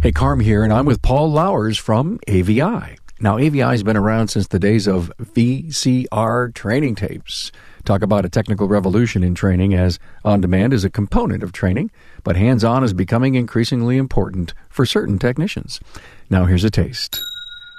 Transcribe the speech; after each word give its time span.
Hey, 0.00 0.12
Carm 0.12 0.38
here, 0.38 0.62
and 0.62 0.72
I'm 0.72 0.86
with 0.86 1.02
Paul 1.02 1.32
Louwers 1.32 1.76
from 1.76 2.20
AVI. 2.28 2.96
Now, 3.18 3.36
AVI 3.36 3.58
has 3.58 3.82
been 3.82 3.96
around 3.96 4.28
since 4.28 4.46
the 4.46 4.60
days 4.60 4.86
of 4.86 5.12
VCR 5.20 6.54
training 6.54 6.94
tapes. 6.94 7.50
Talk 7.84 8.02
about 8.02 8.24
a 8.24 8.28
technical 8.28 8.68
revolution 8.68 9.24
in 9.24 9.34
training 9.34 9.74
as 9.74 9.98
on 10.24 10.40
demand 10.40 10.72
is 10.72 10.84
a 10.84 10.88
component 10.88 11.42
of 11.42 11.50
training, 11.50 11.90
but 12.22 12.36
hands 12.36 12.62
on 12.62 12.84
is 12.84 12.92
becoming 12.92 13.34
increasingly 13.34 13.96
important 13.96 14.54
for 14.70 14.86
certain 14.86 15.18
technicians. 15.18 15.80
Now, 16.30 16.44
here's 16.44 16.62
a 16.62 16.70
taste. 16.70 17.20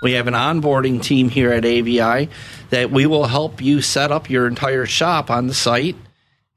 We 0.03 0.11
have 0.13 0.27
an 0.27 0.33
onboarding 0.33 1.01
team 1.01 1.29
here 1.29 1.53
at 1.53 1.63
AVI 1.63 2.29
that 2.69 2.91
we 2.91 3.05
will 3.05 3.27
help 3.27 3.61
you 3.61 3.81
set 3.81 4.11
up 4.11 4.29
your 4.29 4.45
entire 4.45 4.85
shop 4.85 5.31
on 5.31 5.47
the 5.47 5.53
site 5.53 5.95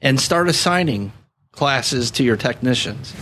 and 0.01 0.19
start 0.19 0.49
assigning 0.49 1.13
classes 1.53 2.11
to 2.11 2.25
your 2.25 2.37
technicians. 2.37 3.15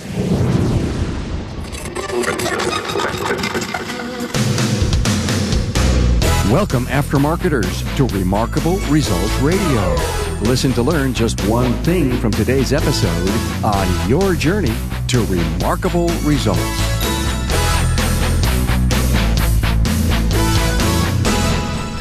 Welcome, 6.50 6.86
aftermarketers, 6.86 7.96
to 7.96 8.06
Remarkable 8.09 8.78
Results 8.88 9.32
Radio. 9.36 9.95
Listen 10.40 10.73
to 10.73 10.82
learn 10.82 11.14
just 11.14 11.40
one 11.46 11.73
thing 11.84 12.10
from 12.18 12.32
today's 12.32 12.73
episode 12.73 13.30
on 13.64 14.10
your 14.10 14.34
journey 14.34 14.74
to 15.06 15.24
remarkable 15.26 16.09
results. 16.24 16.59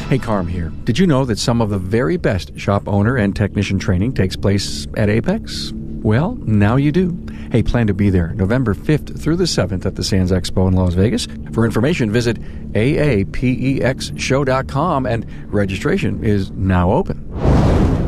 Hey, 0.08 0.18
Carm 0.18 0.48
here. 0.48 0.72
Did 0.82 0.98
you 0.98 1.06
know 1.06 1.24
that 1.26 1.38
some 1.38 1.60
of 1.60 1.70
the 1.70 1.78
very 1.78 2.16
best 2.16 2.58
shop 2.58 2.88
owner 2.88 3.14
and 3.14 3.36
technician 3.36 3.78
training 3.78 4.14
takes 4.14 4.34
place 4.34 4.88
at 4.96 5.08
AAPEX? 5.08 5.89
Well, 6.02 6.36
now 6.46 6.76
you 6.76 6.92
do. 6.92 7.18
Hey, 7.52 7.62
plan 7.62 7.86
to 7.88 7.94
be 7.94 8.08
there 8.08 8.28
November 8.28 8.72
5th 8.74 9.20
through 9.20 9.36
the 9.36 9.44
7th 9.44 9.84
at 9.84 9.96
the 9.96 10.04
Sands 10.04 10.32
Expo 10.32 10.66
in 10.66 10.72
Las 10.72 10.94
Vegas. 10.94 11.28
For 11.52 11.66
information, 11.66 12.10
visit 12.10 12.40
aapexshow.com 12.72 15.06
and 15.06 15.52
registration 15.52 16.24
is 16.24 16.50
now 16.52 16.90
open. 16.92 17.30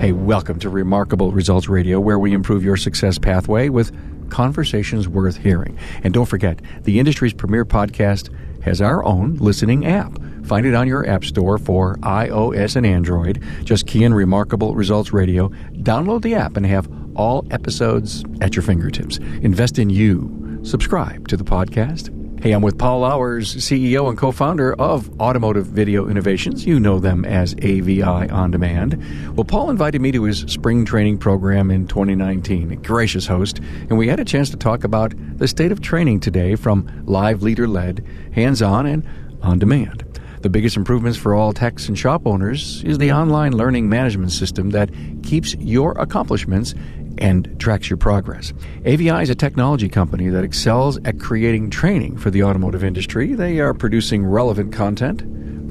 Hey, 0.00 0.12
welcome 0.12 0.58
to 0.60 0.70
Remarkable 0.70 1.32
Results 1.32 1.68
Radio, 1.68 2.00
where 2.00 2.18
we 2.18 2.32
improve 2.32 2.64
your 2.64 2.78
success 2.78 3.18
pathway 3.18 3.68
with 3.68 3.94
conversations 4.30 5.06
worth 5.06 5.36
hearing. 5.36 5.78
And 6.02 6.14
don't 6.14 6.24
forget, 6.24 6.62
the 6.84 6.98
industry's 6.98 7.34
premier 7.34 7.66
podcast 7.66 8.30
has 8.62 8.80
our 8.80 9.04
own 9.04 9.36
listening 9.36 9.84
app. 9.86 10.18
Find 10.44 10.64
it 10.64 10.74
on 10.74 10.88
your 10.88 11.06
app 11.06 11.24
store 11.24 11.58
for 11.58 11.96
iOS 11.98 12.74
and 12.76 12.86
Android. 12.86 13.42
Just 13.64 13.86
key 13.86 14.02
in 14.02 14.14
Remarkable 14.14 14.74
Results 14.74 15.12
Radio, 15.12 15.50
download 15.74 16.22
the 16.22 16.34
app, 16.34 16.56
and 16.56 16.64
have 16.64 16.88
all 17.14 17.46
episodes 17.50 18.24
at 18.40 18.56
your 18.56 18.62
fingertips. 18.62 19.18
Invest 19.42 19.78
in 19.78 19.90
you. 19.90 20.60
Subscribe 20.62 21.28
to 21.28 21.36
the 21.36 21.44
podcast. 21.44 22.10
Hey, 22.42 22.50
I'm 22.50 22.62
with 22.62 22.76
Paul 22.76 23.02
Louwers, 23.02 23.54
CEO 23.58 24.08
and 24.08 24.18
co 24.18 24.32
founder 24.32 24.74
of 24.74 25.08
Automotive 25.20 25.66
Video 25.66 26.08
Innovations. 26.08 26.66
You 26.66 26.80
know 26.80 26.98
them 26.98 27.24
as 27.24 27.54
AVI 27.62 28.02
On 28.02 28.50
Demand. 28.50 29.00
Well, 29.36 29.44
Paul 29.44 29.70
invited 29.70 30.00
me 30.00 30.10
to 30.10 30.24
his 30.24 30.40
spring 30.48 30.84
training 30.84 31.18
program 31.18 31.70
in 31.70 31.86
2019, 31.86 32.72
a 32.72 32.76
gracious 32.76 33.28
host, 33.28 33.60
and 33.60 33.96
we 33.96 34.08
had 34.08 34.18
a 34.18 34.24
chance 34.24 34.50
to 34.50 34.56
talk 34.56 34.82
about 34.82 35.14
the 35.38 35.46
state 35.46 35.70
of 35.70 35.82
training 35.82 36.18
today 36.18 36.56
from 36.56 37.04
live 37.06 37.44
leader 37.44 37.68
led, 37.68 38.04
hands 38.32 38.60
on, 38.60 38.86
and 38.86 39.06
on 39.40 39.60
demand. 39.60 40.04
The 40.42 40.50
biggest 40.50 40.76
improvements 40.76 41.16
for 41.16 41.36
all 41.36 41.52
techs 41.52 41.86
and 41.86 41.96
shop 41.96 42.26
owners 42.26 42.82
is 42.82 42.98
the 42.98 43.12
online 43.12 43.56
learning 43.56 43.88
management 43.88 44.32
system 44.32 44.70
that 44.70 44.90
keeps 45.22 45.54
your 45.54 45.92
accomplishments 45.92 46.74
and 47.18 47.58
tracks 47.58 47.90
your 47.90 47.96
progress. 47.96 48.52
AVI 48.84 49.22
is 49.22 49.30
a 49.30 49.34
technology 49.34 49.88
company 49.88 50.28
that 50.28 50.44
excels 50.44 50.98
at 51.04 51.20
creating 51.20 51.70
training 51.70 52.16
for 52.16 52.30
the 52.30 52.42
automotive 52.42 52.84
industry. 52.84 53.34
They 53.34 53.60
are 53.60 53.74
producing 53.74 54.24
relevant 54.24 54.72
content 54.72 55.22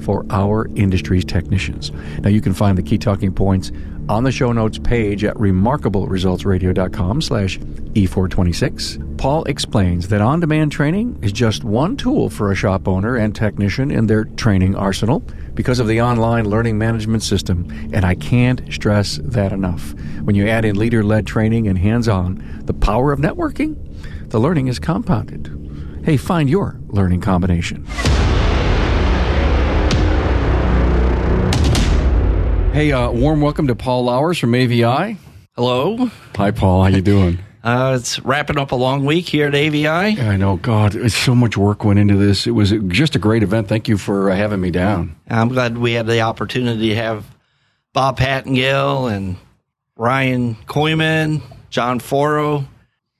for 0.02 0.26
our 0.30 0.68
industry's 0.74 1.24
technicians. 1.24 1.92
Now 2.20 2.30
you 2.30 2.40
can 2.40 2.54
find 2.54 2.76
the 2.76 2.82
key 2.82 2.98
talking 2.98 3.32
points 3.32 3.72
on 4.08 4.24
the 4.24 4.32
show 4.32 4.52
notes 4.52 4.78
page 4.78 5.22
at 5.24 5.36
remarkableresultsradio.com 5.36 7.22
slash 7.22 7.58
E426. 7.58 9.18
Paul 9.18 9.44
explains 9.44 10.08
that 10.08 10.20
on-demand 10.20 10.72
training 10.72 11.18
is 11.22 11.30
just 11.32 11.62
one 11.62 11.96
tool 11.96 12.28
for 12.28 12.50
a 12.50 12.56
shop 12.56 12.88
owner 12.88 13.16
and 13.16 13.34
technician 13.34 13.90
in 13.92 14.08
their 14.08 14.24
training 14.24 14.74
arsenal 14.74 15.20
because 15.54 15.78
of 15.78 15.86
the 15.86 16.00
online 16.00 16.48
learning 16.48 16.78
management 16.78 17.22
system, 17.22 17.68
and 17.92 18.04
I 18.04 18.16
can't 18.16 18.60
stress 18.72 19.20
that 19.22 19.52
enough. 19.52 19.94
When 20.22 20.34
you 20.34 20.48
add 20.48 20.64
in 20.64 20.76
leader-led 20.76 21.26
training 21.26 21.68
and 21.68 21.78
hands-on, 21.78 22.62
the 22.64 22.74
power 22.74 23.12
of 23.12 23.20
networking, 23.20 23.76
the 24.30 24.40
learning 24.40 24.66
is 24.66 24.78
compounded. 24.78 25.58
Hey, 26.04 26.16
find 26.16 26.50
your 26.50 26.80
learning 26.88 27.20
combination. 27.20 27.86
Hey, 32.72 32.90
uh, 32.90 33.10
warm 33.10 33.42
welcome 33.42 33.66
to 33.66 33.74
Paul 33.74 34.06
Louwers 34.06 34.40
from 34.40 34.54
AVI. 34.54 35.18
Hello. 35.56 36.10
Hi, 36.36 36.50
Paul. 36.52 36.84
How 36.84 36.88
you 36.88 37.02
doing? 37.02 37.38
Uh, 37.64 37.96
it's 37.96 38.18
wrapping 38.24 38.58
up 38.58 38.72
a 38.72 38.74
long 38.74 39.04
week 39.04 39.28
here 39.28 39.46
at 39.46 39.54
AVI. 39.54 39.86
I 39.86 40.36
know. 40.36 40.56
God, 40.56 40.96
it's 40.96 41.14
so 41.14 41.32
much 41.32 41.56
work 41.56 41.84
went 41.84 42.00
into 42.00 42.16
this. 42.16 42.44
It 42.44 42.50
was 42.50 42.72
just 42.88 43.14
a 43.14 43.20
great 43.20 43.44
event. 43.44 43.68
Thank 43.68 43.86
you 43.86 43.96
for 43.96 44.32
uh, 44.32 44.34
having 44.34 44.60
me 44.60 44.72
down. 44.72 45.14
I'm 45.28 45.46
glad 45.46 45.78
we 45.78 45.92
had 45.92 46.08
the 46.08 46.22
opportunity 46.22 46.88
to 46.88 46.96
have 46.96 47.24
Bob 47.92 48.18
Pattengale 48.18 49.14
and 49.14 49.36
Ryan 49.96 50.56
Koyman, 50.66 51.40
John 51.70 52.00
Foro. 52.00 52.66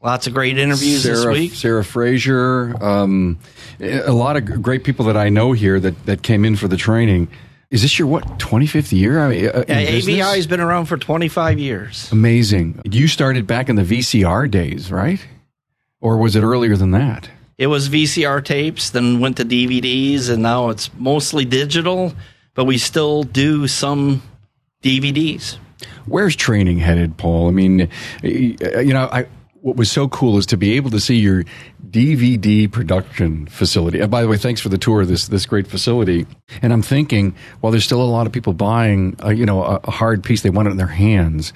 Lots 0.02 0.26
of 0.26 0.34
great 0.34 0.58
interviews 0.58 1.04
Sarah, 1.04 1.18
this 1.18 1.26
week. 1.26 1.52
Sarah 1.52 1.84
Frazier, 1.84 2.74
um, 2.82 3.38
a 3.78 4.10
lot 4.10 4.36
of 4.36 4.60
great 4.60 4.82
people 4.82 5.04
that 5.04 5.16
I 5.16 5.28
know 5.28 5.52
here 5.52 5.78
that, 5.78 6.04
that 6.06 6.22
came 6.24 6.44
in 6.44 6.56
for 6.56 6.66
the 6.66 6.76
training. 6.76 7.28
Is 7.72 7.80
this 7.80 7.98
your 7.98 8.06
what 8.06 8.38
25th 8.38 8.92
year? 8.92 9.18
I 9.18 9.28
mean, 9.28 9.48
uh, 9.48 9.64
AVI 9.66 10.18
has 10.18 10.46
been 10.46 10.60
around 10.60 10.86
for 10.86 10.98
25 10.98 11.58
years. 11.58 12.12
Amazing. 12.12 12.82
You 12.84 13.08
started 13.08 13.46
back 13.46 13.70
in 13.70 13.76
the 13.76 13.82
VCR 13.82 14.50
days, 14.50 14.92
right? 14.92 15.26
Or 15.98 16.18
was 16.18 16.36
it 16.36 16.42
earlier 16.42 16.76
than 16.76 16.90
that? 16.90 17.30
It 17.56 17.68
was 17.68 17.88
VCR 17.88 18.44
tapes, 18.44 18.90
then 18.90 19.20
went 19.20 19.38
to 19.38 19.44
DVDs, 19.46 20.28
and 20.28 20.42
now 20.42 20.68
it's 20.68 20.92
mostly 20.98 21.46
digital. 21.46 22.12
But 22.52 22.66
we 22.66 22.76
still 22.76 23.22
do 23.22 23.66
some 23.66 24.22
DVDs. 24.82 25.56
Where's 26.04 26.36
training 26.36 26.76
headed, 26.76 27.16
Paul? 27.16 27.48
I 27.48 27.52
mean, 27.52 27.88
you 28.22 28.92
know, 28.92 29.08
I 29.10 29.26
what 29.62 29.76
was 29.76 29.90
so 29.90 30.08
cool 30.08 30.36
is 30.36 30.46
to 30.46 30.56
be 30.56 30.72
able 30.72 30.90
to 30.90 31.00
see 31.00 31.16
your 31.16 31.44
DVD 31.92 32.72
production 32.72 33.46
facility. 33.46 34.00
And 34.00 34.10
by 34.10 34.22
the 34.22 34.28
way, 34.28 34.38
thanks 34.38 34.62
for 34.62 34.70
the 34.70 34.78
tour 34.78 35.02
of 35.02 35.08
this 35.08 35.28
this 35.28 35.44
great 35.44 35.66
facility. 35.66 36.26
And 36.62 36.72
I'm 36.72 36.80
thinking, 36.80 37.34
while 37.60 37.70
there's 37.70 37.84
still 37.84 38.00
a 38.00 38.08
lot 38.08 38.26
of 38.26 38.32
people 38.32 38.54
buying, 38.54 39.14
uh, 39.22 39.28
you 39.28 39.44
know, 39.44 39.62
a, 39.62 39.80
a, 39.84 39.90
hard 39.90 40.24
piece, 40.24 40.40
they 40.40 40.50
want 40.50 40.68
it 40.68 40.70
in 40.70 40.78
their 40.78 40.86
hands. 40.86 41.52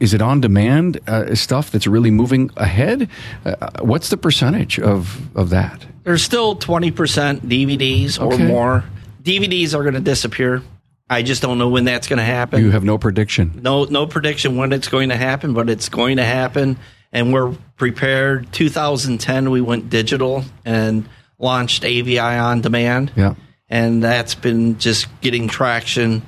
Is 0.00 0.12
it 0.12 0.20
on 0.20 0.40
demand 0.40 1.00
uh, 1.06 1.34
stuff 1.36 1.70
that's 1.70 1.86
really 1.86 2.10
moving 2.10 2.50
ahead? 2.56 3.08
Uh, 3.44 3.54
what's 3.80 4.10
the 4.10 4.16
percentage 4.16 4.80
of 4.80 5.36
of 5.36 5.50
that? 5.50 5.86
There's 6.02 6.22
still 6.22 6.56
20% 6.56 6.92
DVDs 7.40 8.20
or 8.20 8.34
Okay. 8.34 8.46
more. 8.46 8.84
DVDs 9.22 9.74
are 9.74 9.82
going 9.82 9.94
to 9.94 10.00
disappear. 10.00 10.62
I 11.08 11.22
just 11.22 11.42
don't 11.42 11.58
know 11.58 11.68
when 11.68 11.84
that's 11.84 12.08
going 12.08 12.18
to 12.18 12.24
happen. 12.24 12.60
You 12.62 12.72
have 12.72 12.84
no 12.84 12.98
prediction. 12.98 13.60
no 13.62 13.84
no 13.84 14.06
prediction 14.06 14.56
when 14.56 14.72
it's 14.72 14.88
going 14.88 15.10
to 15.10 15.16
happen, 15.16 15.54
but 15.54 15.70
it's 15.70 15.88
going 15.88 16.16
to 16.16 16.24
happen, 16.24 16.76
and 17.12 17.32
we're 17.32 17.54
prepared. 17.76 18.52
2010, 18.52 19.50
we 19.50 19.60
went 19.60 19.90
digital 19.90 20.44
and 20.64 21.08
launched 21.38 21.84
AVI 21.84 22.18
on 22.18 22.60
demand, 22.60 23.12
Yeah. 23.16 23.34
and 23.68 24.02
that's 24.02 24.34
been 24.34 24.78
just 24.78 25.06
getting 25.20 25.48
traction 25.48 26.22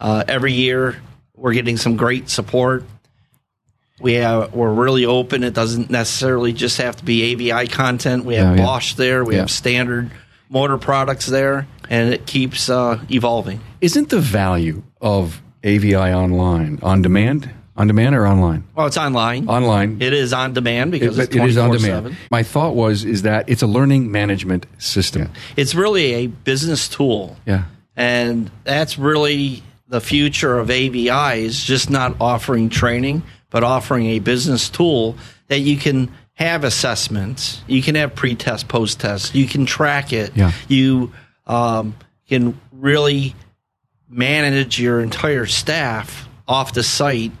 uh, 0.00 0.24
every 0.28 0.52
year. 0.52 1.00
We're 1.36 1.52
getting 1.54 1.76
some 1.76 1.96
great 1.96 2.28
support. 2.28 2.84
We 4.00 4.14
have 4.14 4.52
we're 4.52 4.72
really 4.72 5.04
open. 5.06 5.44
It 5.44 5.54
doesn't 5.54 5.90
necessarily 5.90 6.52
just 6.52 6.78
have 6.78 6.96
to 6.96 7.04
be 7.04 7.32
AVI 7.32 7.68
content. 7.68 8.24
We 8.24 8.34
have 8.34 8.56
Yeah, 8.56 8.62
yeah. 8.62 8.66
Bosch 8.66 8.94
there. 8.94 9.24
We 9.24 9.34
Yeah. 9.34 9.40
have 9.42 9.50
standard 9.50 10.10
motor 10.48 10.76
products 10.76 11.26
there, 11.26 11.66
and 11.88 12.12
it 12.12 12.26
keeps 12.26 12.68
uh, 12.68 12.98
evolving. 13.10 13.60
Isn't 13.80 14.08
the 14.10 14.18
value 14.20 14.82
of 15.00 15.40
AVI 15.64 15.94
online 16.12 16.78
on 16.82 17.00
demand, 17.02 17.48
on 17.76 17.86
demand 17.86 18.14
or 18.14 18.26
online? 18.26 18.64
Well, 18.74 18.86
it's 18.86 18.96
online. 18.98 19.48
Online. 19.48 19.96
It 20.00 20.12
is 20.12 20.32
on 20.32 20.52
demand 20.52 20.92
because 20.92 21.18
It- 21.18 21.22
it's 21.24 21.36
it 21.36 21.42
is 21.44 21.56
on 21.56 21.70
24/7. 21.70 22.02
demand. 22.04 22.16
My 22.30 22.42
thought 22.42 22.74
was 22.74 23.04
is 23.04 23.22
that 23.22 23.48
it's 23.48 23.62
a 23.62 23.66
learning 23.66 24.10
management 24.12 24.66
system. 24.78 25.30
It's 25.56 25.74
really 25.74 26.12
a 26.14 26.26
business 26.26 26.88
tool. 26.88 27.36
Yeah. 27.46 27.62
And 27.96 28.50
that's 28.64 28.98
really 28.98 29.62
the 29.88 30.00
future 30.00 30.58
of 30.58 30.70
AVI 30.70 31.34
is 31.44 31.62
just 31.62 31.90
not 31.90 32.16
offering 32.20 32.68
training, 32.70 33.22
but 33.50 33.62
offering 33.62 34.06
a 34.06 34.18
business 34.18 34.68
tool 34.70 35.16
that 35.48 35.60
you 35.60 35.76
can 35.76 36.08
have 36.34 36.64
assessments. 36.64 37.60
You 37.66 37.82
can 37.82 37.94
have 37.94 38.14
pre-test, 38.14 38.68
post-test. 38.68 39.34
You 39.34 39.46
can 39.46 39.66
track 39.66 40.12
it. 40.14 40.32
Yeah. 40.34 40.52
You 40.68 41.12
um, 41.46 41.94
can 42.28 42.58
really 42.72 43.34
manage 44.08 44.80
your 44.80 45.00
entire 45.00 45.46
staff 45.46 46.28
off 46.48 46.72
the 46.72 46.82
site 46.82 47.32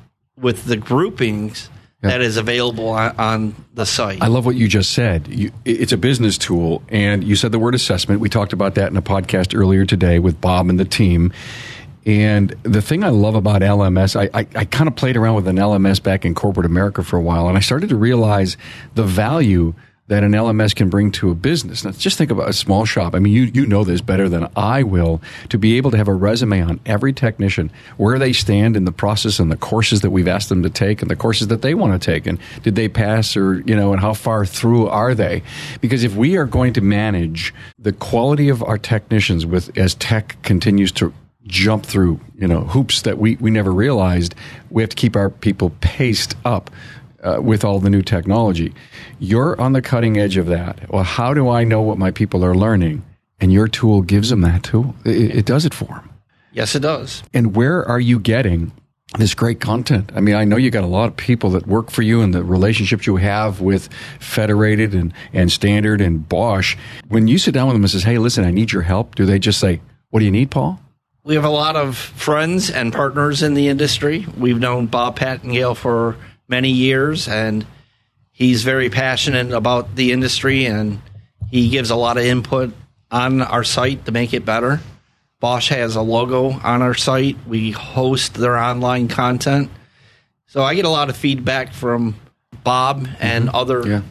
with 0.42 0.64
the 0.66 0.76
groupings 0.76 1.70
Yeah. 2.02 2.10
that 2.10 2.20
is 2.20 2.36
available 2.36 2.88
on, 2.90 3.14
on 3.16 3.54
the 3.74 3.86
site. 3.86 4.20
I 4.20 4.26
love 4.26 4.44
what 4.44 4.56
you 4.56 4.66
just 4.68 4.90
said. 4.90 5.28
You, 5.28 5.52
it's 5.64 5.92
a 5.92 5.96
business 5.96 6.36
tool, 6.36 6.82
and 6.88 7.22
you 7.22 7.36
said 7.36 7.52
the 7.52 7.58
word 7.60 7.74
assessment. 7.76 8.20
We 8.20 8.28
talked 8.28 8.52
about 8.52 8.74
that 8.74 8.90
in 8.90 8.96
a 8.96 9.02
podcast 9.02 9.56
earlier 9.56 9.84
today 9.86 10.18
with 10.18 10.40
Bob 10.40 10.68
and 10.68 10.78
the 10.80 10.84
team. 10.84 11.32
And 12.04 12.50
the 12.64 12.82
thing 12.82 13.04
I 13.04 13.10
love 13.10 13.36
about 13.36 13.62
LMS, 13.62 14.16
I, 14.20 14.28
I, 14.40 14.46
I 14.56 14.64
kind 14.64 14.88
of 14.88 14.96
played 14.96 15.16
around 15.16 15.36
with 15.36 15.46
an 15.46 15.54
LMS 15.56 16.02
back 16.02 16.24
in 16.24 16.34
corporate 16.34 16.66
America 16.66 17.04
for 17.04 17.16
a 17.16 17.22
while, 17.22 17.46
and 17.48 17.56
I 17.56 17.60
started 17.60 17.90
to 17.90 17.96
realize 17.96 18.56
the 18.96 19.04
value 19.04 19.72
that 20.12 20.24
an 20.24 20.32
LMS 20.32 20.76
can 20.76 20.90
bring 20.90 21.10
to 21.10 21.30
a 21.30 21.34
business. 21.34 21.86
Now, 21.86 21.92
just 21.92 22.18
think 22.18 22.30
about 22.30 22.50
a 22.50 22.52
small 22.52 22.84
shop. 22.84 23.14
I 23.14 23.18
mean, 23.18 23.32
you, 23.32 23.44
you 23.44 23.64
know 23.64 23.82
this 23.82 24.02
better 24.02 24.28
than 24.28 24.46
I 24.54 24.82
will 24.82 25.22
to 25.48 25.56
be 25.56 25.78
able 25.78 25.90
to 25.90 25.96
have 25.96 26.06
a 26.06 26.12
resume 26.12 26.60
on 26.60 26.80
every 26.84 27.14
technician, 27.14 27.70
where 27.96 28.18
they 28.18 28.34
stand 28.34 28.76
in 28.76 28.84
the 28.84 28.92
process 28.92 29.38
and 29.38 29.50
the 29.50 29.56
courses 29.56 30.02
that 30.02 30.10
we've 30.10 30.28
asked 30.28 30.50
them 30.50 30.64
to 30.64 30.68
take 30.68 31.00
and 31.00 31.10
the 31.10 31.16
courses 31.16 31.48
that 31.48 31.62
they 31.62 31.72
want 31.72 31.98
to 31.98 32.12
take. 32.12 32.26
And 32.26 32.38
did 32.62 32.74
they 32.74 32.90
pass 32.90 33.38
or, 33.38 33.62
you 33.62 33.74
know, 33.74 33.92
and 33.92 34.02
how 34.02 34.12
far 34.12 34.44
through 34.44 34.86
are 34.88 35.14
they? 35.14 35.42
Because 35.80 36.04
if 36.04 36.14
we 36.14 36.36
are 36.36 36.44
going 36.44 36.74
to 36.74 36.82
manage 36.82 37.54
the 37.78 37.92
quality 37.92 38.50
of 38.50 38.62
our 38.62 38.76
technicians 38.76 39.46
with, 39.46 39.78
as 39.78 39.94
tech 39.94 40.36
continues 40.42 40.92
to 40.92 41.14
jump 41.46 41.86
through, 41.86 42.20
you 42.36 42.46
know, 42.46 42.60
hoops 42.60 43.00
that 43.02 43.16
we, 43.16 43.36
we 43.36 43.50
never 43.50 43.72
realized, 43.72 44.34
we 44.68 44.82
have 44.82 44.90
to 44.90 44.96
keep 44.96 45.16
our 45.16 45.30
people 45.30 45.70
paced 45.80 46.36
up 46.44 46.70
uh, 47.22 47.40
with 47.40 47.64
all 47.64 47.78
the 47.78 47.90
new 47.90 48.02
technology. 48.02 48.72
You're 49.18 49.60
on 49.60 49.72
the 49.72 49.82
cutting 49.82 50.18
edge 50.18 50.36
of 50.36 50.46
that. 50.46 50.90
Well, 50.90 51.04
how 51.04 51.34
do 51.34 51.48
I 51.48 51.64
know 51.64 51.80
what 51.82 51.98
my 51.98 52.10
people 52.10 52.44
are 52.44 52.54
learning? 52.54 53.04
And 53.40 53.52
your 53.52 53.68
tool 53.68 54.02
gives 54.02 54.30
them 54.30 54.42
that 54.42 54.62
tool. 54.62 54.94
It, 55.04 55.36
it 55.36 55.46
does 55.46 55.64
it 55.64 55.74
for 55.74 55.86
them. 55.86 56.10
yes, 56.52 56.74
it 56.74 56.80
does. 56.80 57.22
And 57.34 57.56
where 57.56 57.84
are 57.84 58.00
you 58.00 58.18
getting 58.20 58.72
this 59.18 59.34
great 59.34 59.60
content? 59.60 60.10
I 60.14 60.20
mean, 60.20 60.36
I 60.36 60.44
know 60.44 60.56
you 60.56 60.70
got 60.70 60.84
a 60.84 60.86
lot 60.86 61.08
of 61.08 61.16
people 61.16 61.50
that 61.50 61.66
work 61.66 61.90
for 61.90 62.02
you 62.02 62.22
and 62.22 62.32
the 62.32 62.44
relationships 62.44 63.06
you 63.06 63.16
have 63.16 63.60
with 63.60 63.88
Federated 64.20 64.94
and, 64.94 65.12
and 65.32 65.50
Standard 65.50 66.00
and 66.00 66.28
Bosch. 66.28 66.76
When 67.08 67.28
you 67.28 67.36
sit 67.38 67.52
down 67.52 67.66
with 67.66 67.74
them 67.74 67.82
and 67.82 67.90
says, 67.90 68.04
hey, 68.04 68.18
listen, 68.18 68.44
I 68.44 68.50
need 68.52 68.72
your 68.72 68.82
help, 68.82 69.14
do 69.16 69.26
they 69.26 69.38
just 69.38 69.60
say, 69.60 69.80
what 70.10 70.20
do 70.20 70.24
you 70.24 70.30
need, 70.30 70.50
Paul? 70.50 70.80
We 71.24 71.34
have 71.34 71.44
a 71.44 71.50
lot 71.50 71.76
of 71.76 71.96
friends 71.96 72.70
and 72.70 72.92
partners 72.92 73.42
in 73.42 73.54
the 73.54 73.68
industry. 73.68 74.26
We've 74.36 74.58
known 74.58 74.86
Bob 74.86 75.18
Pattengale 75.18 75.76
for 75.76 76.16
many 76.52 76.70
years, 76.70 77.26
and 77.26 77.66
he's 78.30 78.62
very 78.62 78.90
passionate 78.90 79.50
about 79.52 79.96
the 79.96 80.12
industry, 80.12 80.66
and 80.66 81.00
he 81.50 81.70
gives 81.70 81.90
a 81.90 81.96
lot 81.96 82.18
of 82.18 82.24
input 82.24 82.72
on 83.10 83.40
our 83.40 83.64
site 83.64 84.04
to 84.04 84.12
make 84.12 84.32
it 84.34 84.44
better. 84.44 84.80
Bosch 85.40 85.70
has 85.70 85.96
a 85.96 86.02
logo 86.02 86.50
on 86.50 86.82
our 86.82 86.94
site. 86.94 87.36
We 87.48 87.72
host 87.72 88.34
their 88.34 88.56
online 88.56 89.08
content. 89.08 89.70
So 90.46 90.62
I 90.62 90.74
get 90.74 90.84
a 90.84 90.90
lot 90.90 91.08
of 91.08 91.16
feedback 91.16 91.72
from 91.72 92.14
Bob 92.62 93.08
and 93.18 93.46
mm-hmm. 93.46 93.56
other 93.56 93.86
Yeah. 93.88 94.02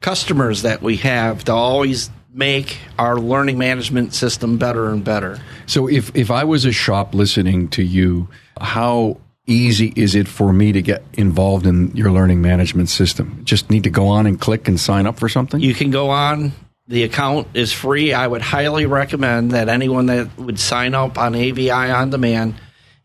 customers 0.00 0.62
that 0.62 0.82
we 0.82 0.98
have 0.98 1.44
to 1.44 1.52
always 1.52 2.10
make 2.32 2.78
our 2.98 3.18
learning 3.18 3.58
management 3.58 4.14
system 4.14 4.56
better 4.56 4.90
and 4.90 5.02
better. 5.02 5.40
So 5.66 5.88
if, 5.88 6.14
if 6.14 6.30
I 6.30 6.44
was 6.44 6.64
a 6.64 6.72
shop 6.72 7.14
listening 7.14 7.68
to 7.70 7.82
you, 7.82 8.28
how 8.60 9.16
easy 9.46 9.92
is 9.96 10.14
it 10.14 10.28
for 10.28 10.52
me 10.52 10.72
to 10.72 10.82
get 10.82 11.02
involved 11.14 11.66
in 11.66 11.94
your 11.96 12.10
learning 12.10 12.42
management 12.42 12.88
system? 12.88 13.42
Just 13.44 13.70
need 13.70 13.84
to 13.84 13.90
go 13.90 14.08
on 14.08 14.26
and 14.26 14.40
click 14.40 14.68
and 14.68 14.78
sign 14.78 15.06
up 15.06 15.18
for 15.18 15.28
something? 15.28 15.60
You 15.60 15.74
can 15.74 15.90
go 15.90 16.10
on. 16.10 16.52
The 16.88 17.04
account 17.04 17.48
is 17.54 17.72
free. 17.72 18.12
I 18.12 18.26
would 18.26 18.42
highly 18.42 18.86
recommend 18.86 19.52
that 19.52 19.68
anyone 19.68 20.06
that 20.06 20.36
would 20.38 20.58
sign 20.58 20.94
up 20.94 21.18
on 21.18 21.34
AVI 21.34 21.70
on 21.70 22.10
demand 22.10 22.56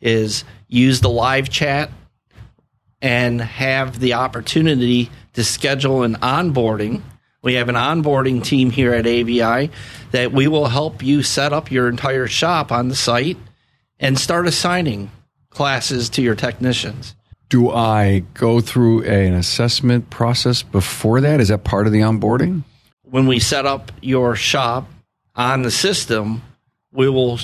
is 0.02 0.44
use 0.68 1.02
the 1.02 1.10
live 1.10 1.50
chat 1.50 1.92
and 3.02 3.40
have 3.40 4.00
the 4.00 4.14
opportunity 4.14 5.12
to 5.34 5.44
schedule 5.44 6.04
an 6.04 6.16
onboarding. 6.16 7.02
We 7.44 7.56
have 7.56 7.70
an 7.70 7.76
onboarding 7.76 8.44
team 8.44 8.72
here 8.72 8.94
at 8.94 9.06
AVI 9.06 9.70
that 10.12 10.32
we 10.32 10.48
will 10.48 10.68
help 10.68 11.04
you 11.04 11.22
set 11.22 11.54
up 11.54 11.70
your 11.70 11.88
entire 11.88 12.28
shop 12.28 12.72
on 12.72 12.88
the 12.88 12.96
site 12.96 13.38
and 14.00 14.18
start 14.18 14.48
assigning 14.48 15.12
classes 15.56 16.10
to 16.12 16.22
your 16.22 16.36
technicians. 16.36 17.16
Do 17.50 17.72
I 17.72 18.24
go 18.34 18.60
through 18.60 19.04
an 19.04 19.34
assessment 19.34 20.10
process 20.10 20.62
before 20.64 21.22
that? 21.22 21.40
Is 21.40 21.48
that 21.48 21.64
part 21.64 21.88
of 21.88 21.94
the 21.94 22.02
onboarding? 22.02 22.64
when 23.16 23.28
we 23.28 23.40
set 23.40 23.66
up 23.66 23.92
your 24.02 24.36
shop 24.36 24.90
on 25.36 25.62
the 25.62 25.72
system, 25.72 26.42
we 26.92 27.08
will 27.08 27.40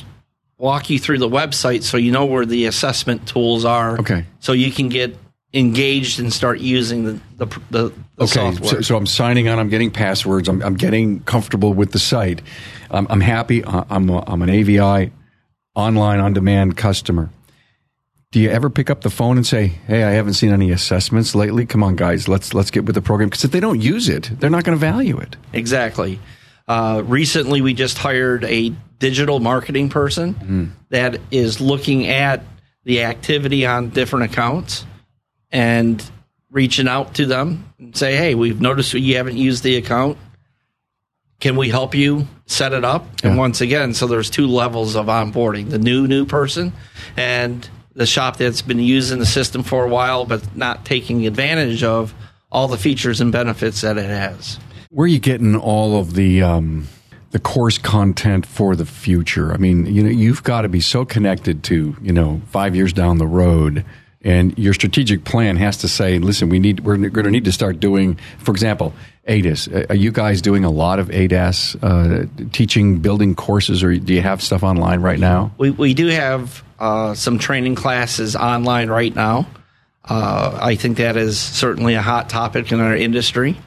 walk 0.58 0.90
you 0.90 1.00
through 1.00 1.18
the 1.19 1.30
website 1.30 1.84
so 1.84 1.98
you 1.98 2.12
know 2.12 2.25
where 2.25 2.46
the 2.46 2.66
assessment 2.66 3.25
tools 3.28 3.63
are. 3.63 3.98
Okay. 4.00 4.25
So 4.40 4.52
you 4.52 4.72
can 4.72 4.90
get 4.90 5.16
engaged 5.54 6.19
and 6.19 6.34
start 6.34 6.60
using 6.60 7.06
the 7.06 7.12
the, 7.38 7.46
the, 7.69 7.84
the 8.18 8.24
Okay, 8.24 8.34
software. 8.34 8.69
so, 8.69 8.81
so 8.81 8.98
I'm 8.98 9.06
signing 9.06 9.48
on. 9.48 9.60
I'm 9.60 9.69
getting 9.69 9.92
passwords. 9.92 10.50
I'm, 10.50 10.62
I'm 10.62 10.75
getting 10.75 11.22
comfortable 11.22 11.74
with 11.74 11.92
the 11.92 12.00
site. 12.00 12.42
I'm, 12.90 13.07
I'm 13.10 13.22
happy. 13.22 13.64
I'm, 13.66 14.10
a, 14.10 14.24
I'm 14.28 14.42
an 14.42 14.50
AVI 14.50 15.12
online 15.75 16.19
on 16.19 16.34
demand 16.34 16.75
customer. 16.75 17.30
Do 18.31 18.39
you 18.39 18.50
ever 18.50 18.69
pick 18.69 18.89
up 18.89 19.01
the 19.01 19.10
phone 19.10 19.36
and 19.36 19.45
say, 19.45 19.68
"Hey, 19.88 20.04
I 20.04 20.12
haven't 20.12 20.36
seen 20.36 20.54
any 20.54 20.72
assessments 20.72 21.36
lately. 21.36 21.66
Come 21.66 21.83
on, 21.83 21.98
guys, 21.98 22.30
let's 22.30 22.54
let's 22.54 22.72
get 22.72 22.86
with 22.86 22.95
the 22.95 23.01
program." 23.01 23.28
Because 23.30 23.44
if 23.44 23.51
they 23.51 23.60
don't 23.60 23.81
use 23.81 24.07
it, 24.07 24.31
they're 24.39 24.50
not 24.50 24.63
going 24.63 24.78
to 24.78 24.80
value 24.80 25.18
it. 25.18 25.36
Exactly. 25.51 26.19
Uh, 26.66 27.04
recently, 27.06 27.60
we 27.60 27.74
just 27.74 27.98
hired 27.98 28.45
a 28.45 28.74
digital 29.00 29.42
marketing 29.42 29.89
person 29.89 30.74
that 30.89 31.19
is 31.30 31.60
looking 31.60 32.07
at 32.07 32.44
the 32.86 33.04
activity 33.04 33.66
on 33.66 33.89
different 33.89 34.31
accounts 34.31 34.86
and 35.51 36.01
reaching 36.50 36.88
out 36.88 37.16
to 37.16 37.25
them 37.25 37.66
and 37.80 37.98
say, 37.98 38.16
"Hey, 38.16 38.33
we've 38.33 38.62
noticed 38.62 38.94
you 38.94 39.18
haven't 39.18 39.36
used 39.36 39.63
the 39.63 39.75
account. 39.75 40.18
Can 41.42 41.57
we 41.57 41.68
help 41.68 41.95
you 41.95 42.30
set 42.45 42.72
it 42.72 42.86
up?" 42.86 43.06
And 43.24 43.38
once 43.38 43.60
again, 43.60 43.94
so 43.94 44.07
there's 44.07 44.30
two 44.30 44.48
levels 44.48 44.95
of 44.95 45.07
onboarding: 45.07 45.69
the 45.69 45.80
new 45.80 46.07
new 46.07 46.25
person 46.25 46.72
and 47.18 47.68
the 47.94 48.06
shop 48.06 48.38
that's 48.38 48.62
been 48.62 48.80
using 48.80 49.20
the 49.20 49.26
system 49.26 49.64
for 49.64 49.86
a 49.86 49.90
while 49.90 50.26
but 50.26 50.56
not 50.56 50.86
taking 50.86 51.28
advantage 51.28 51.84
of 51.84 52.14
all 52.52 52.68
the 52.68 52.78
features 52.78 53.22
and 53.22 53.32
benefits 53.32 53.82
that 53.82 53.98
it 53.98 54.10
has. 54.10 54.60
Where 54.90 55.06
are 55.06 55.08
you 55.08 55.20
getting 55.20 55.56
all 55.56 56.00
of 56.00 56.16
the 56.16 56.42
um, 56.42 56.88
the 57.32 57.40
course 57.40 57.78
content 57.78 58.46
for 58.46 58.76
the 58.76 58.86
future? 58.86 59.54
I 59.54 59.58
mean, 59.58 59.86
you 59.86 60.04
know, 60.04 60.10
you've 60.10 60.44
got 60.44 60.62
to 60.62 60.70
be 60.70 60.82
so 60.82 61.06
connected 61.06 61.64
to 61.66 61.96
you 62.02 62.12
know 62.12 62.42
five 62.48 62.76
years 62.76 62.92
down 62.92 63.18
the 63.18 63.28
road, 63.28 63.86
and 64.23 64.57
your 64.57 64.73
strategic 64.73 65.23
plan 65.23 65.57
has 65.57 65.77
to 65.77 65.88
say, 65.88 66.19
listen, 66.19 66.50
we 66.50 66.59
need 66.59 66.81
we're 66.81 66.97
going 66.97 67.25
to 67.25 67.31
need 67.31 67.45
to 67.45 67.51
start 67.51 67.79
doing, 67.79 68.18
for 68.39 68.51
example, 68.51 68.94
ADAS. 69.27 69.89
Are 69.89 69.95
you 69.95 70.12
guys 70.12 70.41
doing 70.41 70.63
a 70.63 70.69
lot 70.69 71.00
of 71.00 71.09
ADAS 71.09 71.75
uh, 71.81 72.47
teaching, 72.51 72.99
building 72.99 73.35
courses, 73.35 73.83
or 73.83 73.95
do 73.95 74.13
you 74.13 74.21
have 74.21 74.42
stuff 74.42 74.63
online 74.63 75.01
right 75.01 75.19
now? 75.19 75.51
We, 75.57 75.71
we 75.71 75.94
do 75.94 76.07
have 76.07 76.63
uh, 76.80 77.13
some 77.13 77.40
training 77.40 77.75
classes 77.75 78.35
online 78.35 78.90
right 78.90 79.13
now. 79.16 79.47
Uh, 80.04 80.57
I 80.61 80.75
think 80.75 80.97
that 80.97 81.18
is 81.18 81.40
certainly 81.40 81.94
a 81.94 82.01
hot 82.01 82.30
topic 82.30 82.71
in 82.71 82.80
our 82.80 82.95
industry. 82.95 83.57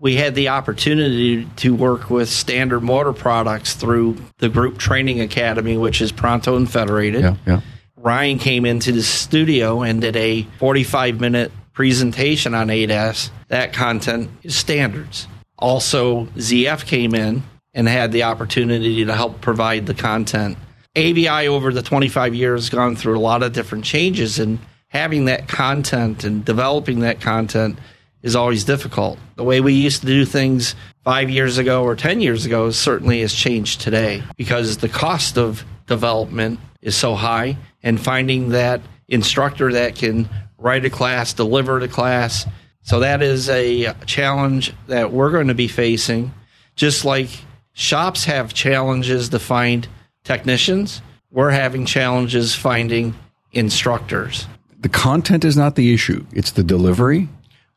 We 0.00 0.16
had 0.16 0.34
the 0.34 0.48
opportunity 0.48 1.46
to 1.56 1.74
work 1.74 2.10
with 2.10 2.28
Standard 2.28 2.80
Motor 2.80 3.12
Products 3.12 3.74
through 3.74 4.16
the 4.38 4.48
Group 4.48 4.76
Training 4.78 5.20
Academy, 5.20 5.78
which 5.78 6.00
is 6.00 6.12
Pronto 6.12 6.56
and 6.56 6.70
Federated. 6.70 7.22
Yeah, 7.22 7.36
yeah. 7.46 7.60
Ryan 8.04 8.38
came 8.38 8.66
into 8.66 8.92
the 8.92 9.02
studio 9.02 9.80
and 9.80 10.02
did 10.02 10.14
a 10.14 10.42
45 10.58 11.20
minute 11.20 11.50
presentation 11.72 12.54
on 12.54 12.68
ADAS. 12.68 13.30
That 13.48 13.72
content 13.72 14.30
is 14.42 14.54
standards. 14.54 15.26
Also, 15.58 16.26
ZF 16.36 16.84
came 16.84 17.14
in 17.14 17.42
and 17.72 17.88
had 17.88 18.12
the 18.12 18.24
opportunity 18.24 19.06
to 19.06 19.14
help 19.14 19.40
provide 19.40 19.86
the 19.86 19.94
content. 19.94 20.58
AVI 20.94 21.48
over 21.48 21.72
the 21.72 21.82
25 21.82 22.34
years 22.34 22.64
has 22.64 22.70
gone 22.70 22.94
through 22.94 23.16
a 23.16 23.20
lot 23.20 23.42
of 23.42 23.54
different 23.54 23.86
changes, 23.86 24.38
and 24.38 24.58
having 24.88 25.24
that 25.24 25.48
content 25.48 26.24
and 26.24 26.44
developing 26.44 27.00
that 27.00 27.22
content 27.22 27.78
is 28.22 28.36
always 28.36 28.64
difficult. 28.64 29.18
The 29.36 29.44
way 29.44 29.62
we 29.62 29.72
used 29.72 30.02
to 30.02 30.06
do 30.06 30.26
things 30.26 30.74
five 31.04 31.30
years 31.30 31.56
ago 31.56 31.82
or 31.82 31.96
10 31.96 32.20
years 32.20 32.44
ago 32.44 32.70
certainly 32.70 33.22
has 33.22 33.32
changed 33.32 33.80
today 33.80 34.22
because 34.36 34.76
the 34.76 34.90
cost 34.90 35.38
of 35.38 35.64
development 35.86 36.60
is 36.82 36.94
so 36.94 37.14
high, 37.14 37.56
and 37.84 38.00
finding 38.00 38.48
that 38.48 38.80
instructor 39.06 39.72
that 39.74 39.94
can 39.94 40.28
write 40.58 40.84
a 40.84 40.90
class, 40.90 41.34
deliver 41.34 41.78
the 41.78 41.86
class. 41.86 42.46
So 42.82 43.00
that 43.00 43.22
is 43.22 43.48
a 43.48 43.94
challenge 44.06 44.72
that 44.88 45.12
we're 45.12 45.30
going 45.30 45.48
to 45.48 45.54
be 45.54 45.68
facing. 45.68 46.34
Just 46.74 47.04
like 47.04 47.28
shops 47.74 48.24
have 48.24 48.52
challenges 48.52 49.28
to 49.28 49.38
find 49.38 49.86
technicians, 50.24 51.02
we're 51.30 51.50
having 51.50 51.86
challenges 51.86 52.54
finding 52.54 53.14
instructors. 53.52 54.46
The 54.80 54.88
content 54.88 55.44
is 55.44 55.56
not 55.56 55.76
the 55.76 55.94
issue; 55.94 56.26
it's 56.32 56.50
the 56.52 56.64
delivery. 56.64 57.28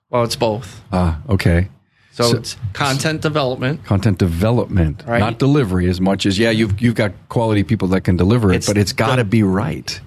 Well, 0.10 0.24
it's 0.24 0.36
both. 0.36 0.82
Ah, 0.92 1.22
okay. 1.30 1.70
So, 2.18 2.32
So- 2.32 2.38
it's 2.38 2.58
content 2.74 3.22
development. 3.22 3.86
content 3.86 4.18
development, 4.18 5.04
Right. 5.06 5.20
not 5.20 5.38
delivery 5.38 5.88
as 5.88 6.02
much 6.02 6.26
as 6.26 6.40
yeah, 6.40 6.50
you've 6.50 6.82
you've 6.82 6.96
got 6.96 7.12
quality 7.30 7.62
people 7.64 7.88
that 7.90 8.02
can 8.02 8.18
deliver 8.18 8.52
it, 8.52 8.56
It's 8.56 8.66
but 8.68 8.76
it's 8.76 8.92
got 8.92 9.18
to 9.18 9.24
be 9.24 9.44
right. 9.44 10.00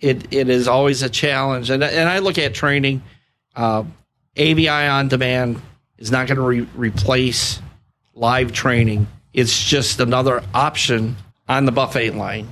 It 0.00 0.28
it 0.32 0.48
is 0.48 0.68
always 0.68 1.02
a 1.02 1.08
challenge, 1.08 1.70
and 1.70 1.82
and 1.82 2.08
I 2.08 2.20
look 2.20 2.38
at 2.38 2.54
training. 2.54 3.02
Uh, 3.56 3.82
AVI 4.36 4.68
on 4.88 5.08
demand 5.08 5.60
is 5.98 6.12
not 6.12 6.28
going 6.28 6.36
to 6.36 6.42
re- 6.42 6.68
replace 6.76 7.60
live 8.14 8.52
training. 8.52 9.08
It's 9.32 9.60
just 9.64 9.98
another 9.98 10.40
option 10.54 11.16
on 11.48 11.64
the 11.64 11.72
buffet 11.72 12.10
line. 12.10 12.46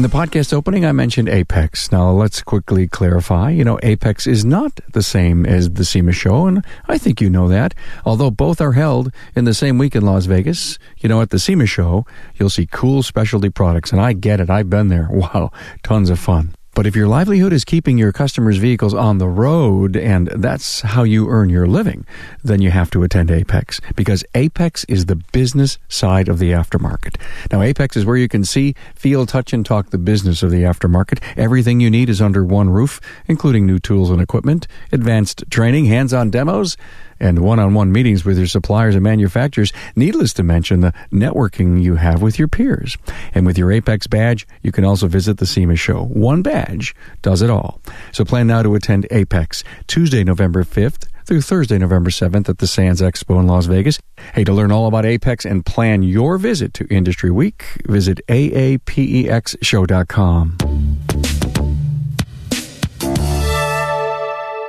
In 0.00 0.02
the 0.02 0.08
podcast 0.08 0.54
opening, 0.54 0.86
I 0.86 0.92
mentioned 0.92 1.28
AAPEX. 1.28 1.92
Now, 1.92 2.10
let's 2.10 2.42
quickly 2.42 2.88
clarify. 2.88 3.50
You 3.50 3.64
know, 3.64 3.76
AAPEX 3.82 4.26
is 4.26 4.46
not 4.46 4.80
the 4.94 5.02
same 5.02 5.44
as 5.44 5.68
the 5.68 5.84
SEMA 5.84 6.12
show, 6.12 6.46
and 6.46 6.64
I 6.88 6.96
think 6.96 7.20
you 7.20 7.28
know 7.28 7.48
that. 7.48 7.74
Although 8.06 8.30
both 8.30 8.62
are 8.62 8.72
held 8.72 9.12
in 9.36 9.44
the 9.44 9.52
same 9.52 9.76
week 9.76 9.94
in 9.94 10.06
Las 10.06 10.24
Vegas, 10.24 10.78
you 11.00 11.10
know, 11.10 11.20
at 11.20 11.28
the 11.28 11.38
SEMA 11.38 11.66
show, 11.66 12.06
you'll 12.36 12.48
see 12.48 12.64
cool 12.64 13.02
specialty 13.02 13.50
products, 13.50 13.92
and 13.92 14.00
I 14.00 14.14
get 14.14 14.40
it. 14.40 14.48
I've 14.48 14.70
been 14.70 14.88
there. 14.88 15.06
Wow, 15.20 15.50
tons 15.82 16.08
of 16.08 16.18
fun. 16.18 16.54
But 16.80 16.86
if 16.86 16.96
your 16.96 17.08
livelihood 17.08 17.52
is 17.52 17.66
keeping 17.66 17.98
your 17.98 18.10
customers' 18.10 18.56
vehicles 18.56 18.94
on 18.94 19.18
the 19.18 19.28
road 19.28 19.98
and 19.98 20.28
that's 20.28 20.80
how 20.80 21.02
you 21.02 21.28
earn 21.28 21.50
your 21.50 21.66
living, 21.66 22.06
then 22.42 22.62
you 22.62 22.70
have 22.70 22.90
to 22.92 23.02
attend 23.02 23.28
AAPEX 23.28 23.94
because 23.94 24.24
AAPEX 24.34 24.86
is 24.88 25.04
the 25.04 25.16
business 25.16 25.76
side 25.90 26.26
of 26.26 26.38
the 26.38 26.52
aftermarket. 26.52 27.20
Now, 27.52 27.60
AAPEX 27.60 27.98
is 27.98 28.06
where 28.06 28.16
you 28.16 28.28
can 28.28 28.46
see, 28.46 28.74
feel, 28.94 29.26
touch, 29.26 29.52
and 29.52 29.66
talk 29.66 29.90
the 29.90 29.98
business 29.98 30.42
of 30.42 30.50
the 30.50 30.62
aftermarket. 30.62 31.22
Everything 31.36 31.80
you 31.80 31.90
need 31.90 32.08
is 32.08 32.22
under 32.22 32.42
one 32.46 32.70
roof, 32.70 32.98
including 33.26 33.66
new 33.66 33.78
tools 33.78 34.08
and 34.08 34.22
equipment, 34.22 34.66
advanced 34.90 35.44
training, 35.50 35.84
hands 35.84 36.14
on 36.14 36.30
demos, 36.30 36.78
and 37.20 37.40
one-on-one 37.40 37.92
meetings 37.92 38.24
with 38.24 38.38
your 38.38 38.46
suppliers 38.46 38.94
and 38.94 39.04
manufacturers, 39.04 39.72
needless 39.94 40.32
to 40.34 40.42
mention 40.42 40.80
the 40.80 40.92
networking 41.12 41.82
you 41.82 41.96
have 41.96 42.22
with 42.22 42.38
your 42.38 42.48
peers. 42.48 42.96
And 43.34 43.46
with 43.46 43.58
your 43.58 43.68
AAPEX 43.68 44.08
badge, 44.08 44.46
you 44.62 44.72
can 44.72 44.84
also 44.84 45.06
visit 45.06 45.38
the 45.38 45.46
SEMA 45.46 45.76
show. 45.76 46.04
One 46.04 46.42
badge 46.42 46.94
does 47.22 47.42
it 47.42 47.50
all. 47.50 47.80
So 48.12 48.24
plan 48.24 48.46
now 48.46 48.62
to 48.62 48.74
attend 48.74 49.06
AAPEX 49.10 49.62
Tuesday, 49.86 50.24
November 50.24 50.64
5th 50.64 51.06
through 51.26 51.42
Thursday, 51.42 51.78
November 51.78 52.10
7th 52.10 52.48
at 52.48 52.58
the 52.58 52.66
Sands 52.66 53.00
Expo 53.00 53.38
in 53.38 53.46
Las 53.46 53.66
Vegas. 53.66 54.00
Hey, 54.34 54.42
to 54.42 54.52
learn 54.52 54.72
all 54.72 54.88
about 54.88 55.04
AAPEX 55.04 55.48
and 55.48 55.64
plan 55.64 56.02
your 56.02 56.38
visit 56.38 56.74
to 56.74 56.86
Industry 56.88 57.30
Week, 57.30 57.64
visit 57.86 58.20
aapexshow.com. 58.26 58.70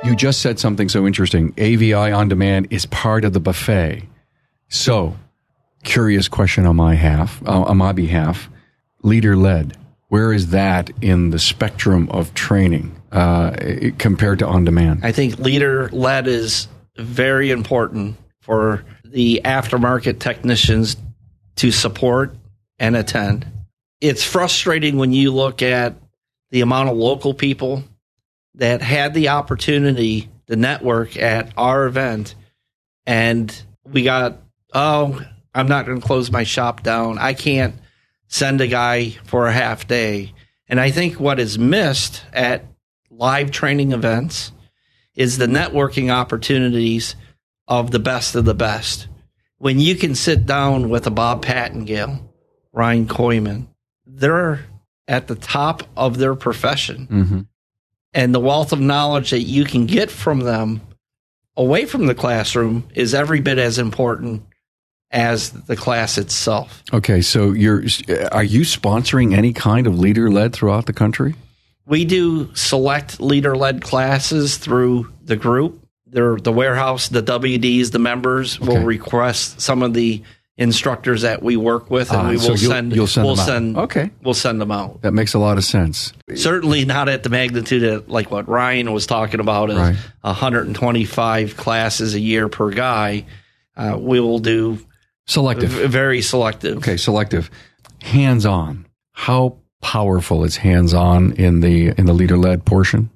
You 0.04 0.16
just 0.16 0.40
said 0.40 0.58
something 0.58 0.88
so 0.88 1.06
interesting. 1.06 1.54
AVI 1.58 1.94
on 1.94 2.28
demand 2.28 2.68
is 2.70 2.86
part 2.86 3.24
of 3.24 3.32
the 3.32 3.40
buffet. 3.40 4.02
So, 4.68 5.16
curious 5.84 6.26
question 6.26 6.66
on 6.66 6.74
my 6.74 6.96
half, 6.96 7.40
uh, 7.46 7.62
on 7.62 7.76
my 7.76 7.92
behalf. 7.92 8.48
Leader 9.02 9.36
led. 9.36 9.76
Where 10.08 10.32
is 10.32 10.50
that 10.50 10.90
in 11.00 11.30
the 11.30 11.38
spectrum 11.38 12.08
of 12.10 12.34
training 12.34 13.00
uh, 13.12 13.52
compared 13.98 14.40
to 14.40 14.46
on 14.46 14.64
demand? 14.64 15.04
I 15.04 15.12
think 15.12 15.38
leader 15.38 15.88
led 15.90 16.26
is 16.26 16.66
very 16.96 17.52
important 17.52 18.16
for 18.40 18.84
the 19.04 19.40
aftermarket 19.44 20.18
technicians 20.18 20.96
to 21.56 21.70
support 21.70 22.34
and 22.78 22.96
attend. 22.96 23.46
It's 24.00 24.24
frustrating 24.24 24.96
when 24.96 25.12
you 25.12 25.30
look 25.30 25.62
at 25.62 25.94
the 26.50 26.60
amount 26.60 26.88
of 26.88 26.96
local 26.96 27.34
people 27.34 27.84
that 28.54 28.82
had 28.82 29.14
the 29.14 29.28
opportunity 29.28 30.28
to 30.46 30.56
network 30.56 31.16
at 31.16 31.52
our 31.56 31.86
event 31.86 32.34
and 33.06 33.64
we 33.84 34.02
got 34.02 34.38
oh 34.74 35.20
i'm 35.54 35.68
not 35.68 35.86
going 35.86 36.00
to 36.00 36.06
close 36.06 36.30
my 36.30 36.44
shop 36.44 36.82
down. 36.82 37.18
I 37.18 37.34
can't 37.34 37.74
send 38.28 38.60
a 38.60 38.66
guy 38.66 39.10
for 39.24 39.46
a 39.46 39.52
half 39.52 39.86
day. 39.86 40.32
And 40.68 40.80
i 40.80 40.90
think 40.90 41.18
what 41.18 41.40
is 41.40 41.58
missed 41.58 42.24
at 42.32 42.66
live 43.10 43.50
training 43.50 43.92
events 43.92 44.52
is 45.14 45.38
the 45.38 45.46
networking 45.46 46.10
opportunities 46.10 47.16
of 47.68 47.90
the 47.90 47.98
best 47.98 48.34
of 48.34 48.44
the 48.44 48.54
best. 48.54 49.08
When 49.58 49.78
you 49.78 49.94
can 49.94 50.14
sit 50.14 50.46
down 50.46 50.88
with 50.88 51.06
a 51.06 51.10
bob 51.10 51.44
pattengale 51.44 52.20
ryan 52.72 53.06
koyman 53.06 53.68
they're 54.06 54.60
at 55.08 55.26
the 55.26 55.34
top 55.34 55.82
of 55.96 56.18
their 56.18 56.34
profession. 56.34 57.08
Mm-hmm. 57.10 57.40
And 58.14 58.34
the 58.34 58.40
wealth 58.40 58.72
of 58.72 58.80
knowledge 58.80 59.30
that 59.30 59.40
you 59.40 59.64
can 59.64 59.86
get 59.86 60.10
from 60.10 60.40
them 60.40 60.80
away 61.56 61.84
from 61.84 62.06
the 62.06 62.14
classroom 62.14 62.88
is 62.94 63.14
every 63.14 63.40
bit 63.40 63.58
as 63.58 63.78
important 63.78 64.42
as 65.10 65.50
the 65.50 65.76
class 65.76 66.16
itself. 66.16 66.82
Okay, 66.92 67.20
so 67.20 67.52
you're 67.52 67.84
are 68.32 68.44
you 68.44 68.62
sponsoring 68.62 69.36
any 69.36 69.52
kind 69.52 69.86
of 69.86 69.98
leader 69.98 70.30
led 70.30 70.52
throughout 70.52 70.86
the 70.86 70.92
country? 70.92 71.34
We 71.84 72.04
do 72.04 72.54
select 72.54 73.20
leader 73.20 73.56
led 73.56 73.82
classes 73.82 74.56
through 74.56 75.12
the 75.22 75.36
group. 75.36 75.86
They're 76.06 76.36
the 76.36 76.52
warehouse, 76.52 77.08
the 77.08 77.22
WDs, 77.22 77.90
the 77.90 77.98
members 77.98 78.60
will 78.60 78.82
request 78.82 79.60
some 79.60 79.82
of 79.82 79.94
the 79.94 80.22
instructors 80.58 81.22
that 81.22 81.42
we 81.42 81.56
work 81.56 81.90
with, 81.90 82.10
and 82.12 82.20
Ah, 82.20 82.30
we 82.30 82.38
so 82.38 82.50
will 82.50 82.58
you'll- 82.58 82.70
send. 82.70 82.94
you'll 82.94 83.06
send 83.06 83.26
we'll 83.26 83.36
them 83.36 83.42
out. 83.42 83.46
send. 83.48 83.76
Okay. 83.78 84.10
we'll 84.22 84.34
send 84.34 84.60
them 84.60 84.70
out. 84.70 85.00
That 85.02 85.12
makes 85.12 85.32
a 85.34 85.38
lot 85.38 85.56
of 85.58 85.64
sense. 85.64 86.12
Certainly 86.34 86.84
not 86.84 87.08
at 87.08 87.22
the 87.22 87.30
magnitude 87.30 87.82
of 87.84 88.08
like 88.08 88.30
what 88.30 88.48
Ryan 88.48 88.92
was 88.92 89.06
talking 89.06 89.40
about, 89.40 89.70
is 89.70 89.76
Right. 89.78 89.96
125 90.22 91.56
classes 91.56 92.14
a 92.14 92.20
year 92.20 92.48
per 92.48 92.70
guy. 92.70 93.24
Uh, 93.76 93.96
we 93.98 94.20
will 94.20 94.38
do 94.38 94.78
Selective. 95.26 95.70
very 95.70 96.20
selective. 96.22 96.76
Okay, 96.78 96.96
selective. 96.96 97.50
Hands 98.02 98.44
on. 98.44 98.86
How 99.12 99.56
powerful 99.80 100.44
is 100.44 100.56
hands 100.56 100.92
on 100.94 101.32
in 101.32 101.60
the 101.60 101.88
in 101.98 102.04
the 102.06 102.12
leader 102.12 102.36
led 102.36 102.64
portion? 102.64 103.10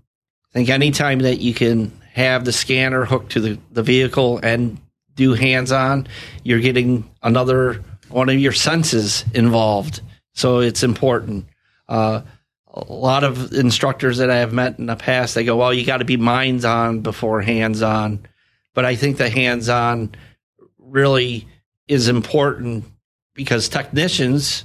I 0.55 0.59
think 0.61 0.71
anytime 0.71 1.19
that 1.21 1.41
you 1.41 1.53
can 1.53 1.93
have 2.15 2.45
the 2.47 2.53
scanner 2.53 3.05
hooked 3.05 3.33
to 3.33 3.41
the, 3.41 3.59
the 3.73 3.83
vehicle 3.83 4.41
and 4.43 4.79
do 5.17 5.33
hands 5.35 5.73
on, 5.73 6.07
you're 6.45 6.61
getting 6.61 7.11
another 7.23 7.83
one 8.09 8.29
of 8.29 8.39
your 8.39 8.53
senses 8.53 9.25
involved. 9.35 10.01
So 10.35 10.61
it's 10.61 10.83
important. 10.83 11.47
Uh, 11.89 12.23
a 12.73 12.93
lot 12.93 13.25
of 13.25 13.53
instructors 13.53 14.19
that 14.19 14.31
I 14.31 14.37
have 14.37 14.53
met 14.53 14.79
in 14.79 14.87
the 14.87 14.97
past, 14.97 15.35
they 15.35 15.45
go, 15.45 15.57
well, 15.57 15.73
you 15.73 15.85
got 15.85 15.99
to 15.99 16.05
be 16.05 16.19
minds 16.19 16.65
on 16.65 17.01
before 17.01 17.41
hands 17.41 17.83
on. 17.83 18.27
But 18.75 18.85
I 18.85 18.97
think 18.97 19.17
the 19.17 19.31
hands 19.31 19.71
on 19.71 20.15
really 20.79 21.49
is 21.89 22.09
important 22.09 22.85
because 23.35 23.69
technicians 23.69 24.65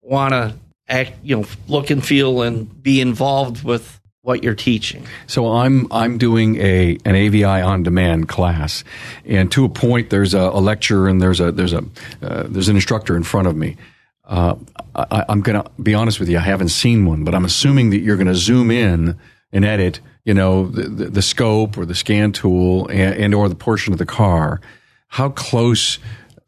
want 0.00 0.32
to 0.32 0.56
act, 0.88 1.18
you 1.22 1.36
know, 1.36 1.46
look 1.68 1.90
and 1.90 2.04
feel 2.04 2.42
and 2.42 2.82
be 2.82 3.00
involved 3.00 3.62
with 3.62 3.99
what 4.22 4.44
you're 4.44 4.54
teaching. 4.54 5.06
So 5.26 5.52
I'm 5.52 5.90
I'm 5.90 6.18
doing 6.18 6.56
a 6.56 6.98
an 7.04 7.14
AVI 7.14 7.44
on 7.44 7.82
demand 7.82 8.28
class, 8.28 8.84
and 9.24 9.50
to 9.52 9.64
a 9.64 9.68
point, 9.68 10.10
there's 10.10 10.34
a, 10.34 10.40
a 10.40 10.60
lecturer 10.60 11.08
and 11.08 11.20
there's 11.22 11.40
a 11.40 11.52
there's 11.52 11.72
a 11.72 11.84
uh, 12.22 12.44
there's 12.48 12.68
an 12.68 12.76
instructor 12.76 13.16
in 13.16 13.22
front 13.22 13.48
of 13.48 13.56
me. 13.56 13.76
Uh, 14.24 14.54
I, 14.94 15.24
I'm 15.28 15.40
going 15.40 15.60
to 15.60 15.68
be 15.82 15.94
honest 15.94 16.20
with 16.20 16.28
you. 16.28 16.38
I 16.38 16.42
haven't 16.42 16.68
seen 16.68 17.04
one, 17.04 17.24
but 17.24 17.34
I'm 17.34 17.44
assuming 17.44 17.90
that 17.90 17.98
you're 17.98 18.16
going 18.16 18.28
to 18.28 18.34
zoom 18.34 18.70
in 18.70 19.18
and 19.52 19.64
edit, 19.64 19.98
you 20.24 20.34
know, 20.34 20.66
the, 20.66 20.82
the, 20.82 21.04
the 21.06 21.22
scope 21.22 21.76
or 21.76 21.84
the 21.84 21.96
scan 21.96 22.30
tool 22.30 22.86
and, 22.88 23.16
and 23.16 23.34
or 23.34 23.48
the 23.48 23.56
portion 23.56 23.92
of 23.92 23.98
the 23.98 24.06
car. 24.06 24.60
How 25.08 25.30
close? 25.30 25.98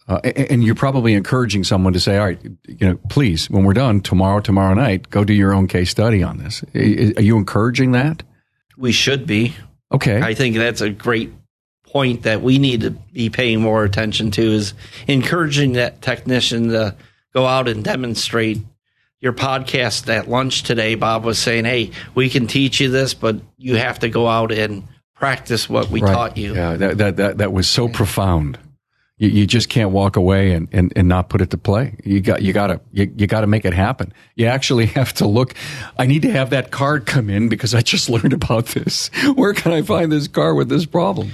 Uh, 0.08 0.18
and 0.24 0.64
you're 0.64 0.74
probably 0.74 1.14
encouraging 1.14 1.62
someone 1.64 1.92
to 1.92 2.00
say, 2.00 2.18
"All 2.18 2.26
right, 2.26 2.38
you 2.66 2.86
know, 2.88 2.98
please, 3.08 3.48
when 3.48 3.64
we're 3.64 3.72
done 3.72 4.00
tomorrow, 4.00 4.40
tomorrow 4.40 4.74
night, 4.74 5.10
go 5.10 5.22
do 5.24 5.32
your 5.32 5.52
own 5.54 5.68
case 5.68 5.90
study 5.90 6.22
on 6.22 6.38
this." 6.38 6.64
Are 6.74 7.22
you 7.22 7.36
encouraging 7.36 7.92
that? 7.92 8.22
We 8.76 8.90
should 8.92 9.26
be. 9.26 9.54
Okay. 9.92 10.20
I 10.20 10.34
think 10.34 10.56
that's 10.56 10.80
a 10.80 10.90
great 10.90 11.32
point 11.86 12.22
that 12.22 12.42
we 12.42 12.58
need 12.58 12.80
to 12.80 12.90
be 12.90 13.28
paying 13.30 13.60
more 13.60 13.84
attention 13.84 14.30
to 14.32 14.42
is 14.42 14.72
encouraging 15.06 15.74
that 15.74 16.00
technician 16.02 16.68
to 16.70 16.96
go 17.34 17.46
out 17.46 17.68
and 17.68 17.84
demonstrate 17.84 18.58
your 19.20 19.32
podcast 19.34 20.08
at 20.12 20.28
lunch 20.28 20.62
today. 20.62 20.94
Bob 20.94 21.24
was 21.24 21.38
saying, 21.38 21.64
Hey, 21.66 21.90
we 22.14 22.28
can 22.30 22.46
teach 22.46 22.80
you 22.80 22.90
this, 22.90 23.14
but 23.14 23.36
you 23.58 23.76
have 23.76 23.98
to 24.00 24.08
go 24.08 24.26
out 24.26 24.50
and 24.50 24.84
practice 25.14 25.68
what 25.68 25.90
we 25.90 26.00
Right. 26.00 26.12
taught 26.12 26.36
you. 26.38 26.54
Yeah, 26.54 26.76
that 26.76 26.98
that 26.98 27.16
that, 27.18 27.38
that 27.38 27.52
was 27.52 27.68
so 27.68 27.88
profound. 27.88 28.58
You, 29.22 29.28
you 29.28 29.46
just 29.46 29.68
can't 29.68 29.90
walk 29.90 30.16
away 30.16 30.50
and, 30.50 30.66
and, 30.72 30.92
and 30.96 31.06
not 31.06 31.28
put 31.28 31.40
it 31.40 31.50
to 31.50 31.56
play. 31.56 31.94
You 32.02 32.20
got 32.20 32.42
you 32.42 32.52
got 32.52 32.66
to 32.66 32.80
you, 32.90 33.12
you 33.16 33.28
got 33.28 33.42
to 33.42 33.46
make 33.46 33.64
it 33.64 33.72
happen. 33.72 34.12
You 34.34 34.46
actually 34.46 34.86
have 34.98 35.12
to 35.14 35.28
look. 35.28 35.54
I 35.96 36.06
need 36.06 36.22
to 36.22 36.30
have 36.32 36.50
that 36.50 36.72
card 36.72 37.06
come 37.06 37.30
in 37.30 37.48
because 37.48 37.72
I 37.72 37.82
just 37.82 38.10
learned 38.10 38.32
about 38.32 38.66
this. 38.66 39.10
Where 39.36 39.54
can 39.54 39.70
I 39.70 39.82
find 39.82 40.10
this 40.10 40.26
car 40.26 40.56
with 40.56 40.68
this 40.68 40.86
problem? 40.86 41.30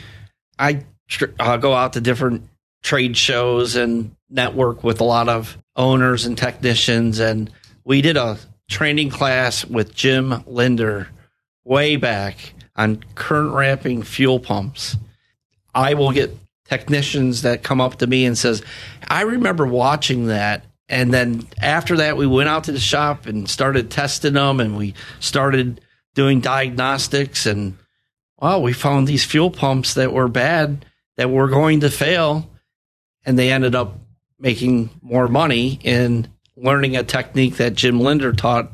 I 0.58 0.84
tr- 1.08 1.32
uh, 1.40 1.56
go 1.56 1.72
out 1.72 1.94
to 1.94 2.02
different 2.02 2.46
trade 2.82 3.16
shows 3.16 3.74
and 3.74 4.14
network 4.28 4.84
with 4.84 5.00
a 5.00 5.04
lot 5.04 5.30
of 5.30 5.56
owners 5.74 6.26
and 6.26 6.36
technicians. 6.36 7.20
And 7.20 7.50
we 7.84 8.02
did 8.02 8.18
a 8.18 8.36
training 8.68 9.08
class 9.08 9.64
with 9.64 9.94
Jim 9.94 10.44
Linder 10.46 11.08
way 11.64 11.96
back 11.96 12.52
on 12.76 13.02
current 13.14 13.54
ramping 13.54 14.02
fuel 14.02 14.40
pumps. 14.40 14.98
I 15.74 15.94
will 15.94 16.12
get 16.12 16.36
technicians 16.68 17.42
that 17.42 17.62
come 17.62 17.80
up 17.80 17.96
to 17.96 18.06
me 18.06 18.24
and 18.24 18.36
says, 18.36 18.62
I 19.08 19.22
remember 19.22 19.66
watching 19.66 20.26
that. 20.26 20.64
And 20.88 21.12
then 21.12 21.46
after 21.60 21.98
that, 21.98 22.16
we 22.16 22.26
went 22.26 22.48
out 22.48 22.64
to 22.64 22.72
the 22.72 22.80
shop 22.80 23.26
and 23.26 23.48
started 23.48 23.90
testing 23.90 24.34
them 24.34 24.60
and 24.60 24.76
we 24.76 24.94
started 25.20 25.80
doing 26.14 26.40
diagnostics 26.40 27.46
and 27.46 27.76
wow, 28.40 28.60
we 28.60 28.72
found 28.72 29.06
these 29.06 29.24
fuel 29.24 29.50
pumps 29.50 29.94
that 29.94 30.12
were 30.12 30.28
bad 30.28 30.84
that 31.16 31.30
were 31.30 31.48
going 31.48 31.80
to 31.80 31.90
fail, 31.90 32.48
and 33.24 33.38
they 33.38 33.50
ended 33.50 33.74
up 33.74 33.98
making 34.38 34.90
more 35.02 35.28
money 35.28 35.78
in 35.82 36.28
learning 36.56 36.96
a 36.96 37.02
technique 37.02 37.56
that 37.56 37.74
Jim 37.74 38.00
Linder 38.00 38.32
taught 38.32 38.72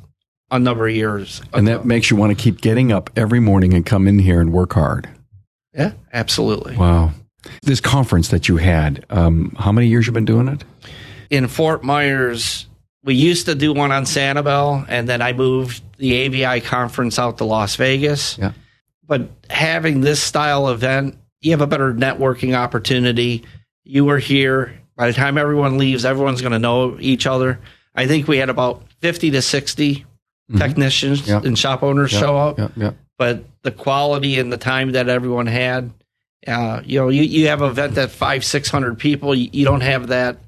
a 0.50 0.58
number 0.58 0.86
of 0.86 0.94
years. 0.94 1.42
And 1.52 1.66
that 1.66 1.84
makes 1.84 2.10
you 2.10 2.16
want 2.16 2.36
to 2.36 2.42
keep 2.42 2.60
getting 2.60 2.92
up 2.92 3.10
every 3.16 3.40
morning 3.40 3.72
and 3.72 3.84
come 3.84 4.06
in 4.06 4.18
here 4.18 4.40
and 4.40 4.52
work 4.52 4.74
hard. 4.74 5.08
Yeah, 5.72 5.92
absolutely. 6.12 6.76
Wow. 6.76 7.12
This 7.62 7.80
conference 7.80 8.28
that 8.28 8.48
you 8.48 8.56
had, 8.56 9.04
um, 9.10 9.54
how 9.58 9.72
many 9.72 9.86
years 9.88 10.06
you've 10.06 10.14
been 10.14 10.24
doing 10.24 10.48
it? 10.48 10.64
In 11.30 11.48
Fort 11.48 11.82
Myers, 11.82 12.66
we 13.02 13.14
used 13.14 13.46
to 13.46 13.54
do 13.54 13.72
one 13.72 13.92
on 13.92 14.04
Sanibel, 14.04 14.84
and 14.88 15.08
then 15.08 15.20
I 15.22 15.32
moved 15.32 15.82
the 15.98 16.14
AVI 16.14 16.60
conference 16.62 17.18
out 17.18 17.38
to 17.38 17.44
Las 17.44 17.76
Vegas. 17.76 18.38
Yeah. 18.38 18.52
But 19.06 19.28
having 19.50 20.00
this 20.00 20.22
style 20.22 20.68
event, 20.68 21.16
you 21.40 21.50
have 21.50 21.60
a 21.60 21.66
better 21.66 21.92
networking 21.92 22.56
opportunity. 22.56 23.44
You 23.84 24.04
were 24.06 24.18
here. 24.18 24.80
By 24.96 25.08
the 25.08 25.12
time 25.12 25.36
everyone 25.36 25.76
leaves, 25.76 26.04
everyone's 26.04 26.40
going 26.40 26.52
to 26.52 26.58
know 26.58 26.96
each 27.00 27.26
other. 27.26 27.60
I 27.94 28.06
think 28.06 28.26
we 28.28 28.38
had 28.38 28.48
about 28.48 28.82
50 29.00 29.30
to 29.32 29.42
60 29.42 30.06
technicians 30.56 31.26
Yeah. 31.28 31.40
and 31.44 31.58
shop 31.58 31.82
owners 31.82 32.12
Yeah, 32.12 32.20
show 32.20 32.36
up. 32.36 32.58
Yeah, 32.58 32.68
yeah. 32.76 32.90
But 33.18 33.44
the 33.62 33.70
quality 33.70 34.38
and 34.38 34.52
the 34.52 34.56
time 34.56 34.92
that 34.92 35.08
everyone 35.08 35.46
had, 35.46 35.90
uh, 36.46 36.82
you 36.84 37.00
know, 37.00 37.08
you, 37.08 37.22
you 37.22 37.48
have 37.48 37.62
an 37.62 37.70
event 37.70 37.94
that 37.94 38.10
five, 38.10 38.44
600 38.44 38.98
people, 38.98 39.34
you, 39.34 39.48
you 39.52 39.64
don't 39.64 39.80
have 39.80 40.08
that 40.08 40.38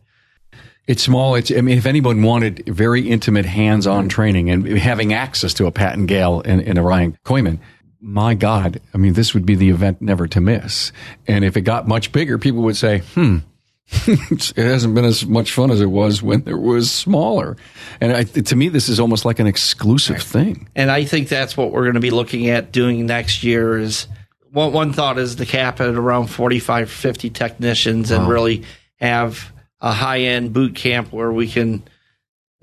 It's 0.87 1.03
small. 1.03 1.35
It's. 1.35 1.51
I 1.51 1.61
mean, 1.63 1.79
if 1.79 1.87
anyone 1.87 2.23
wanted 2.23 2.65
very 2.67 3.09
intimate, 3.09 3.45
hands-on 3.45 4.09
training 4.09 4.51
and 4.51 4.67
having 4.79 5.13
access 5.13 5.55
to 5.55 5.67
a 5.67 5.73
Pattengale 5.73 6.43
and, 6.45 6.61
and 6.63 6.79
a 6.79 6.83
Ryan 6.83 7.19
Koyman, 7.25 7.59
my 8.01 8.35
God, 8.35 8.81
I 8.95 8.99
mean, 8.99 9.15
this 9.15 9.35
would 9.35 9.45
be 9.47 9.55
the 9.55 9.71
event 9.71 10.01
never 10.01 10.29
to 10.29 10.41
miss. 10.41 10.93
And 11.27 11.45
if 11.45 11.57
it 11.57 11.63
got 11.63 11.89
much 11.89 12.13
bigger, 12.13 12.39
people 12.39 12.63
would 12.63 12.77
say, 12.77 12.99
"Hmm, 13.15 13.39
it 14.07 14.57
hasn't 14.57 14.95
been 14.95 15.05
as 15.05 15.27
much 15.27 15.53
fun 15.53 15.71
as 15.71 15.81
it 15.81 15.91
was 15.91 16.23
when 16.23 16.45
it 16.47 16.59
was 16.59 16.91
smaller." 16.93 17.57
And 18.01 18.13
I, 18.13 18.23
to 18.25 18.55
me, 18.55 18.69
this 18.69 18.89
is 18.89 19.01
almost 19.01 19.25
like 19.25 19.41
an 19.41 19.47
exclusive 19.47 20.23
thing. 20.23 20.69
And 20.77 20.91
I 20.91 21.05
think 21.05 21.29
that's 21.29 21.57
what 21.57 21.73
we're 21.73 21.85
going 21.85 21.95
to 21.95 22.01
be 22.01 22.11
looking 22.11 22.49
at 22.49 22.71
doing 22.71 23.07
next 23.07 23.43
year 23.43 23.79
is 23.79 24.07
one, 24.57 24.73
one 24.73 24.93
thought 24.95 25.19
is 25.19 25.35
to 25.37 25.45
cap 25.47 25.81
at 25.81 25.89
around 25.95 26.29
45, 26.29 26.91
50 26.91 27.29
technicians 27.31 28.11
and 28.11 28.27
really 28.27 28.63
have 28.99 29.53
a 29.83 29.93
high 29.93 30.21
end 30.21 30.55
boot 30.55 30.75
camp 30.75 31.13
where 31.13 31.31
we 31.31 31.47
can 31.47 31.83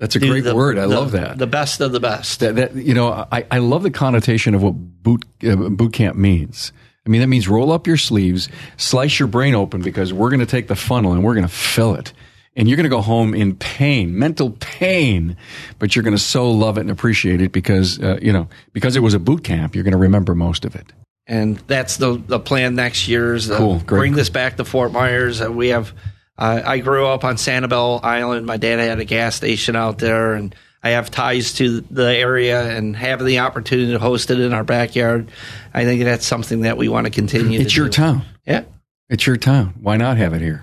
That's 0.00 0.16
a 0.16 0.18
great 0.18 0.42
the- 0.42 0.56
word. 0.56 0.76
I 0.76 0.82
the- 0.82 0.88
love 0.88 1.12
that. 1.12 1.38
The 1.38 1.46
best 1.46 1.80
of 1.80 1.92
the 1.92 2.00
best. 2.00 2.40
that, 2.40 2.56
that 2.56 2.74
you 2.74 2.94
know 2.94 3.26
I, 3.30 3.46
I 3.48 3.58
love 3.58 3.84
the 3.84 3.92
connotation 3.92 4.56
of 4.56 4.62
what 4.62 4.72
boot 4.72 5.24
uh, 5.48 5.54
boot 5.54 5.92
camp 5.92 6.16
means 6.16 6.72
i 7.06 7.10
mean 7.10 7.20
that 7.20 7.26
means 7.28 7.46
roll 7.46 7.70
up 7.70 7.86
your 7.86 7.96
sleeves 7.98 8.48
slice 8.76 9.18
your 9.20 9.28
brain 9.28 9.54
open 9.54 9.82
because 9.82 10.12
we're 10.12 10.30
going 10.30 10.40
to 10.40 10.46
take 10.46 10.66
the 10.66 10.74
funnel 10.74 11.12
and 11.12 11.22
we're 11.22 11.34
going 11.34 11.46
to 11.46 11.52
fill 11.52 11.94
it 11.94 12.12
and 12.56 12.68
you're 12.68 12.76
going 12.76 12.84
to 12.84 12.96
go 12.96 13.02
home 13.02 13.34
in 13.34 13.54
pain 13.54 14.18
mental 14.18 14.50
pain 14.60 15.36
but 15.78 15.94
you're 15.94 16.02
going 16.02 16.16
to 16.16 16.22
so 16.22 16.50
love 16.50 16.78
it 16.78 16.80
and 16.82 16.90
appreciate 16.90 17.40
it 17.42 17.52
because 17.52 18.00
uh, 18.02 18.18
you 18.22 18.32
know 18.32 18.48
because 18.72 18.96
it 18.96 19.00
was 19.00 19.12
a 19.14 19.18
boot 19.20 19.44
camp 19.44 19.74
you're 19.74 19.84
going 19.84 19.92
to 19.92 19.98
remember 19.98 20.34
most 20.34 20.64
of 20.64 20.74
it 20.74 20.92
and 21.26 21.56
that's 21.66 21.96
the 21.96 22.16
the 22.26 22.38
plan 22.38 22.74
next 22.74 23.08
year 23.08 23.34
is 23.34 23.48
Cool. 23.48 23.78
Bring 23.86 24.12
this 24.14 24.28
back 24.30 24.56
to 24.58 24.64
Fort 24.64 24.92
Myers. 24.92 25.40
Uh, 25.40 25.50
we 25.50 25.68
have. 25.68 25.92
Uh, 26.36 26.60
I 26.64 26.78
grew 26.78 27.06
up 27.06 27.22
on 27.24 27.36
Sanibel 27.36 28.02
Island. 28.02 28.44
My 28.46 28.56
dad 28.56 28.80
had 28.80 28.98
a 28.98 29.04
gas 29.04 29.36
station 29.36 29.76
out 29.76 29.98
there, 29.98 30.34
and 30.34 30.52
I 30.82 30.90
have 30.90 31.10
ties 31.10 31.52
to 31.54 31.80
the 31.82 32.14
area 32.16 32.76
and 32.76 32.96
have 32.96 33.24
the 33.24 33.38
opportunity 33.38 33.92
to 33.92 34.00
host 34.00 34.30
it 34.32 34.40
in 34.40 34.52
our 34.52 34.64
backyard. 34.64 35.30
I 35.72 35.84
think 35.84 36.02
that's 36.02 36.26
something 36.26 36.62
that 36.62 36.76
we 36.76 36.88
want 36.88 37.06
to 37.06 37.12
continue. 37.12 37.60
it's 37.60 37.72
to 37.74 37.76
your 37.76 37.86
do. 37.88 37.92
town 37.92 38.22
Yeah. 38.46 38.64
it's 39.08 39.26
your 39.26 39.36
town 39.36 39.74
why 39.80 39.96
not 39.96 40.16
have 40.16 40.32
it 40.34 40.40
here 40.42 40.62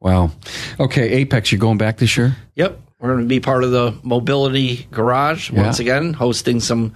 wow 0.00 0.30
okay 0.80 1.24
AAPEX 1.24 1.52
you're 1.52 1.58
going 1.60 1.78
back 1.78 1.98
this 1.98 2.16
year 2.16 2.36
Yep. 2.54 2.80
We're 3.00 3.10
going 3.12 3.24
to 3.24 3.28
be 3.28 3.40
part 3.40 3.62
of 3.64 3.70
the 3.70 3.94
mobility 4.02 4.86
garage 4.90 5.50
Yeah. 5.50 5.62
once 5.62 5.78
again, 5.80 6.14
hosting 6.14 6.58
some 6.60 6.94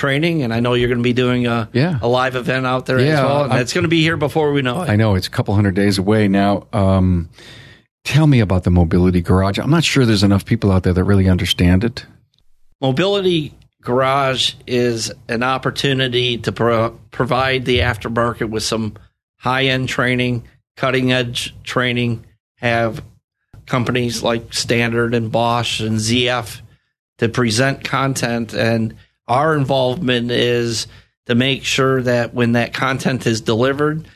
training. 0.00 0.42
And 0.42 0.52
I 0.52 0.60
know 0.60 0.74
you're 0.74 0.88
going 0.88 0.98
to 0.98 1.02
be 1.04 1.12
doing 1.12 1.46
a, 1.46 1.68
Yeah. 1.72 1.98
a 2.00 2.08
live 2.08 2.34
event 2.36 2.64
out 2.66 2.86
there 2.86 2.98
as 2.98 3.06
well. 3.20 3.42
And 3.44 3.52
I'm- 3.52 3.58
that's 3.60 3.72
going 3.72 3.82
to 3.84 3.88
be 3.88 4.00
here 4.02 4.16
before 4.16 4.52
we 4.52 4.62
know 4.62 4.82
it. 4.82 4.88
I 4.88 4.96
know 4.96 5.14
it's 5.14 5.26
a 5.26 5.30
couple 5.30 5.54
hundred 5.54 5.74
days 5.74 5.98
away 5.98 6.26
now. 6.28 6.66
Um, 6.72 7.28
tell 8.04 8.26
me 8.26 8.40
about 8.40 8.64
the 8.64 8.70
mobility 8.70 9.20
garage. 9.20 9.58
I'm 9.58 9.70
not 9.70 9.84
sure 9.84 10.06
there's 10.06 10.22
enough 10.22 10.44
people 10.46 10.72
out 10.72 10.82
there 10.84 10.92
that 10.94 11.04
really 11.04 11.28
understand 11.28 11.84
it. 11.84 12.06
Mobility 12.80 13.52
Garage 13.82 14.54
is 14.66 15.10
an 15.28 15.42
opportunity 15.42 16.36
to 16.38 16.52
pro- 16.52 16.90
provide 17.10 17.64
the 17.64 17.78
aftermarket 17.80 18.50
with 18.50 18.62
some 18.62 18.94
high 19.38 19.64
end 19.66 19.88
training, 19.88 20.44
cutting 20.76 21.12
edge 21.12 21.54
training, 21.64 22.24
have 22.56 23.02
companies 23.66 24.22
like 24.22 24.52
Standard 24.52 25.14
and 25.14 25.32
Bosch 25.32 25.80
and 25.80 25.96
ZF 25.98 26.60
to 27.18 27.28
present 27.30 27.82
content. 27.84 28.52
And 28.52 28.96
our 29.30 29.56
involvement 29.56 30.30
is 30.30 30.88
to 31.26 31.34
make 31.34 31.64
sure 31.64 32.02
that 32.02 32.34
when 32.34 32.52
that 32.52 32.74
content 32.74 33.26
is 33.26 33.40
delivered, 33.40 34.06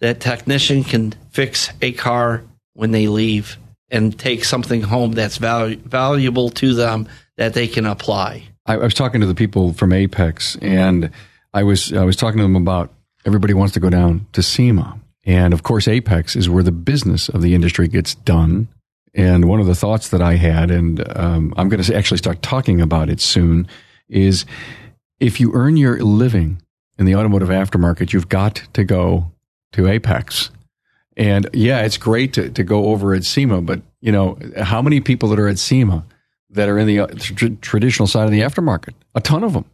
that 0.00 0.18
technician 0.18 0.82
can 0.82 1.12
fix 1.30 1.70
a 1.82 1.92
car 1.92 2.42
when 2.72 2.90
they 2.90 3.06
leave 3.06 3.58
and 3.90 4.18
take 4.18 4.44
something 4.44 4.80
home 4.80 5.12
that's 5.12 5.38
valu- 5.38 5.78
valuable 5.82 6.48
to 6.48 6.72
them 6.72 7.06
that 7.36 7.52
they 7.52 7.68
can 7.68 7.84
apply. 7.84 8.42
I, 8.64 8.74
I 8.74 8.78
was 8.78 8.94
talking 8.94 9.20
to 9.20 9.26
the 9.26 9.34
people 9.34 9.74
from 9.74 9.90
AAPEX, 9.90 10.58
and 10.62 11.10
I 11.52 11.62
was 11.62 11.92
I 11.92 12.04
was 12.04 12.16
talking 12.16 12.38
to 12.38 12.42
them 12.42 12.56
about 12.56 12.90
everybody 13.26 13.52
wants 13.52 13.74
to 13.74 13.80
go 13.80 13.90
down 13.90 14.26
to 14.32 14.42
SEMA, 14.42 14.98
and 15.24 15.52
of 15.52 15.62
course 15.62 15.86
AAPEX 15.86 16.34
is 16.34 16.48
where 16.48 16.62
the 16.62 16.72
business 16.72 17.28
of 17.28 17.42
the 17.42 17.54
industry 17.54 17.88
gets 17.88 18.14
done. 18.14 18.68
And 19.14 19.46
one 19.46 19.60
of 19.60 19.66
the 19.66 19.74
thoughts 19.74 20.08
that 20.08 20.22
I 20.22 20.36
had, 20.36 20.70
and 20.70 21.06
um, 21.18 21.52
I'm 21.58 21.68
going 21.68 21.82
to 21.82 21.94
actually 21.94 22.16
start 22.16 22.40
talking 22.40 22.80
about 22.80 23.10
it 23.10 23.20
soon, 23.20 23.68
is 24.12 24.44
if 25.18 25.40
you 25.40 25.52
earn 25.54 25.76
your 25.76 25.98
living 26.00 26.62
in 26.98 27.06
the 27.06 27.16
automotive 27.16 27.48
aftermarket, 27.48 28.12
you've 28.12 28.28
got 28.28 28.62
to 28.74 28.84
go 28.84 29.32
to 29.72 29.82
AAPEX. 29.82 30.50
And 31.16 31.48
yeah, 31.52 31.80
it's 31.82 31.96
great 31.96 32.32
to, 32.34 32.50
to 32.50 32.62
go 32.62 32.86
over 32.86 33.14
at 33.14 33.24
SEMA, 33.24 33.62
but 33.62 33.82
you 34.00 34.12
know, 34.12 34.38
how 34.56 34.82
many 34.82 35.00
people 35.00 35.28
that 35.30 35.38
are 35.38 35.48
at 35.48 35.58
SEMA 35.58 36.04
that 36.50 36.68
are 36.68 36.78
in 36.78 36.86
the 36.86 37.00
uh, 37.00 37.06
tr- 37.18 37.46
traditional 37.60 38.06
side 38.06 38.24
of 38.24 38.30
the 38.30 38.40
aftermarket? 38.40 38.94
A 39.14 39.20
ton 39.20 39.44
of 39.44 39.52
them. 39.52 39.64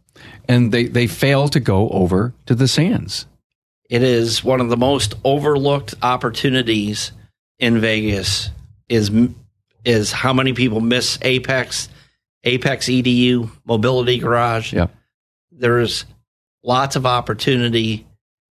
And 0.47 0.71
they, 0.71 0.85
they 0.85 1.07
fail 1.07 1.47
to 1.49 1.59
go 1.59 1.89
over 1.89 2.33
to 2.45 2.55
the 2.55 2.67
sands. 2.67 3.25
It 3.89 4.03
is 4.03 4.43
one 4.43 4.61
of 4.61 4.69
the 4.69 4.77
most 4.77 5.15
overlooked 5.23 5.95
opportunities 6.01 7.11
in 7.57 7.79
Vegas. 7.79 8.49
Is 8.87 9.11
is 9.85 10.11
how 10.11 10.33
many 10.33 10.53
people 10.53 10.81
miss 10.81 11.17
AAPEX, 11.19 11.89
AAPEX 12.45 13.03
EDU, 13.03 13.49
Mobility 13.65 14.19
Garage. 14.19 14.73
Yeah. 14.73 14.87
There's 15.51 16.05
lots 16.63 16.95
of 16.95 17.05
opportunity, 17.05 18.07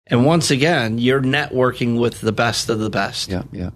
and 0.06 0.24
once 0.24 0.50
again, 0.50 0.98
you're 0.98 1.22
networking 1.22 1.98
with 2.00 2.20
the 2.20 2.32
best 2.32 2.68
of 2.68 2.78
the 2.78 2.90
best. 2.90 3.28
Yeah, 3.28 3.42
yeah. 3.52 3.70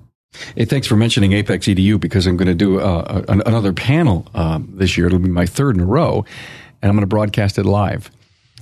Hey, 0.55 0.65
thanks 0.65 0.87
for 0.87 0.97
mentioning 0.97 1.31
AAPEX 1.31 1.75
EDU 1.75 1.99
because 1.99 2.27
I'm 2.27 2.37
going 2.37 2.49
to 2.49 2.55
do 2.55 2.81
uh, 2.81 3.25
another 3.29 3.73
panel 3.73 4.27
um, 4.35 4.69
this 4.75 4.97
year. 4.97 5.07
It'll 5.07 5.19
be 5.19 5.29
my 5.29 5.47
third 5.47 5.77
in 5.77 5.83
a 5.83 5.87
row, 5.87 6.25
and 6.83 6.91
I'm 6.91 6.95
going 6.95 7.03
to 7.03 7.07
broadcast 7.07 7.59
it 7.59 7.65
live. 7.65 8.11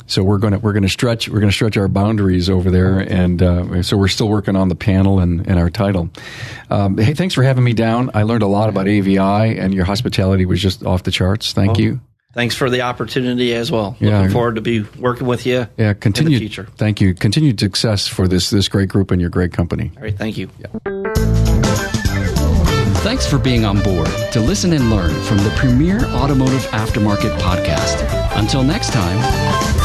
So 0.06 0.22
we're 0.22 0.38
going 0.38 0.52
to 0.52 0.58
we're 0.58 0.72
going 0.72 0.82
to 0.82 0.88
stretch 0.88 1.28
we're 1.28 1.40
going 1.40 1.50
to 1.50 1.54
stretch 1.54 1.76
our 1.76 1.88
boundaries 1.88 2.50
over 2.50 2.70
there, 2.70 2.98
and 2.98 3.42
uh, 3.42 3.82
so 3.82 3.96
we're 3.96 4.08
still 4.08 4.28
working 4.28 4.54
on 4.56 4.68
the 4.68 4.74
panel 4.74 5.18
and, 5.18 5.46
and 5.46 5.58
our 5.58 5.70
title. 5.70 6.10
Um, 6.70 6.98
hey, 6.98 7.14
thanks 7.14 7.34
for 7.34 7.42
having 7.42 7.64
me 7.64 7.72
down. 7.72 8.10
I 8.14 8.24
learned 8.24 8.42
a 8.42 8.46
lot 8.46 8.68
about 8.68 8.86
AVI, 8.86 9.18
and 9.58 9.72
your 9.72 9.84
hospitality 9.84 10.44
was 10.44 10.60
just 10.60 10.84
off 10.84 11.04
the 11.04 11.10
charts. 11.10 11.52
Thank 11.52 11.78
you. 11.78 12.00
Thanks 12.34 12.56
for 12.56 12.68
the 12.68 12.82
opportunity 12.82 13.54
as 13.54 13.70
well. 13.70 13.96
Yeah. 14.00 14.18
Looking 14.18 14.32
forward 14.32 14.54
to 14.56 14.60
be 14.60 14.82
working 14.98 15.26
with 15.26 15.46
you. 15.46 15.68
Yeah, 15.78 15.94
continued. 15.94 16.40
future. 16.40 16.66
Thank 16.76 17.00
you. 17.00 17.14
Continued 17.14 17.60
success 17.60 18.08
for 18.08 18.26
this 18.26 18.50
this 18.50 18.68
great 18.68 18.88
group 18.88 19.10
and 19.12 19.20
your 19.20 19.30
great 19.30 19.52
company. 19.52 19.92
All 19.96 20.02
right, 20.02 20.16
thank 20.16 20.36
you. 20.36 20.50
Thanks 23.04 23.26
for 23.26 23.38
being 23.38 23.64
on 23.64 23.82
board 23.82 24.08
to 24.32 24.40
listen 24.40 24.72
and 24.72 24.90
learn 24.90 25.14
from 25.24 25.36
the 25.38 25.52
premier 25.56 26.04
automotive 26.06 26.62
aftermarket 26.68 27.38
podcast. 27.38 28.02
Until 28.36 28.64
next 28.64 28.92
time, 28.92 29.83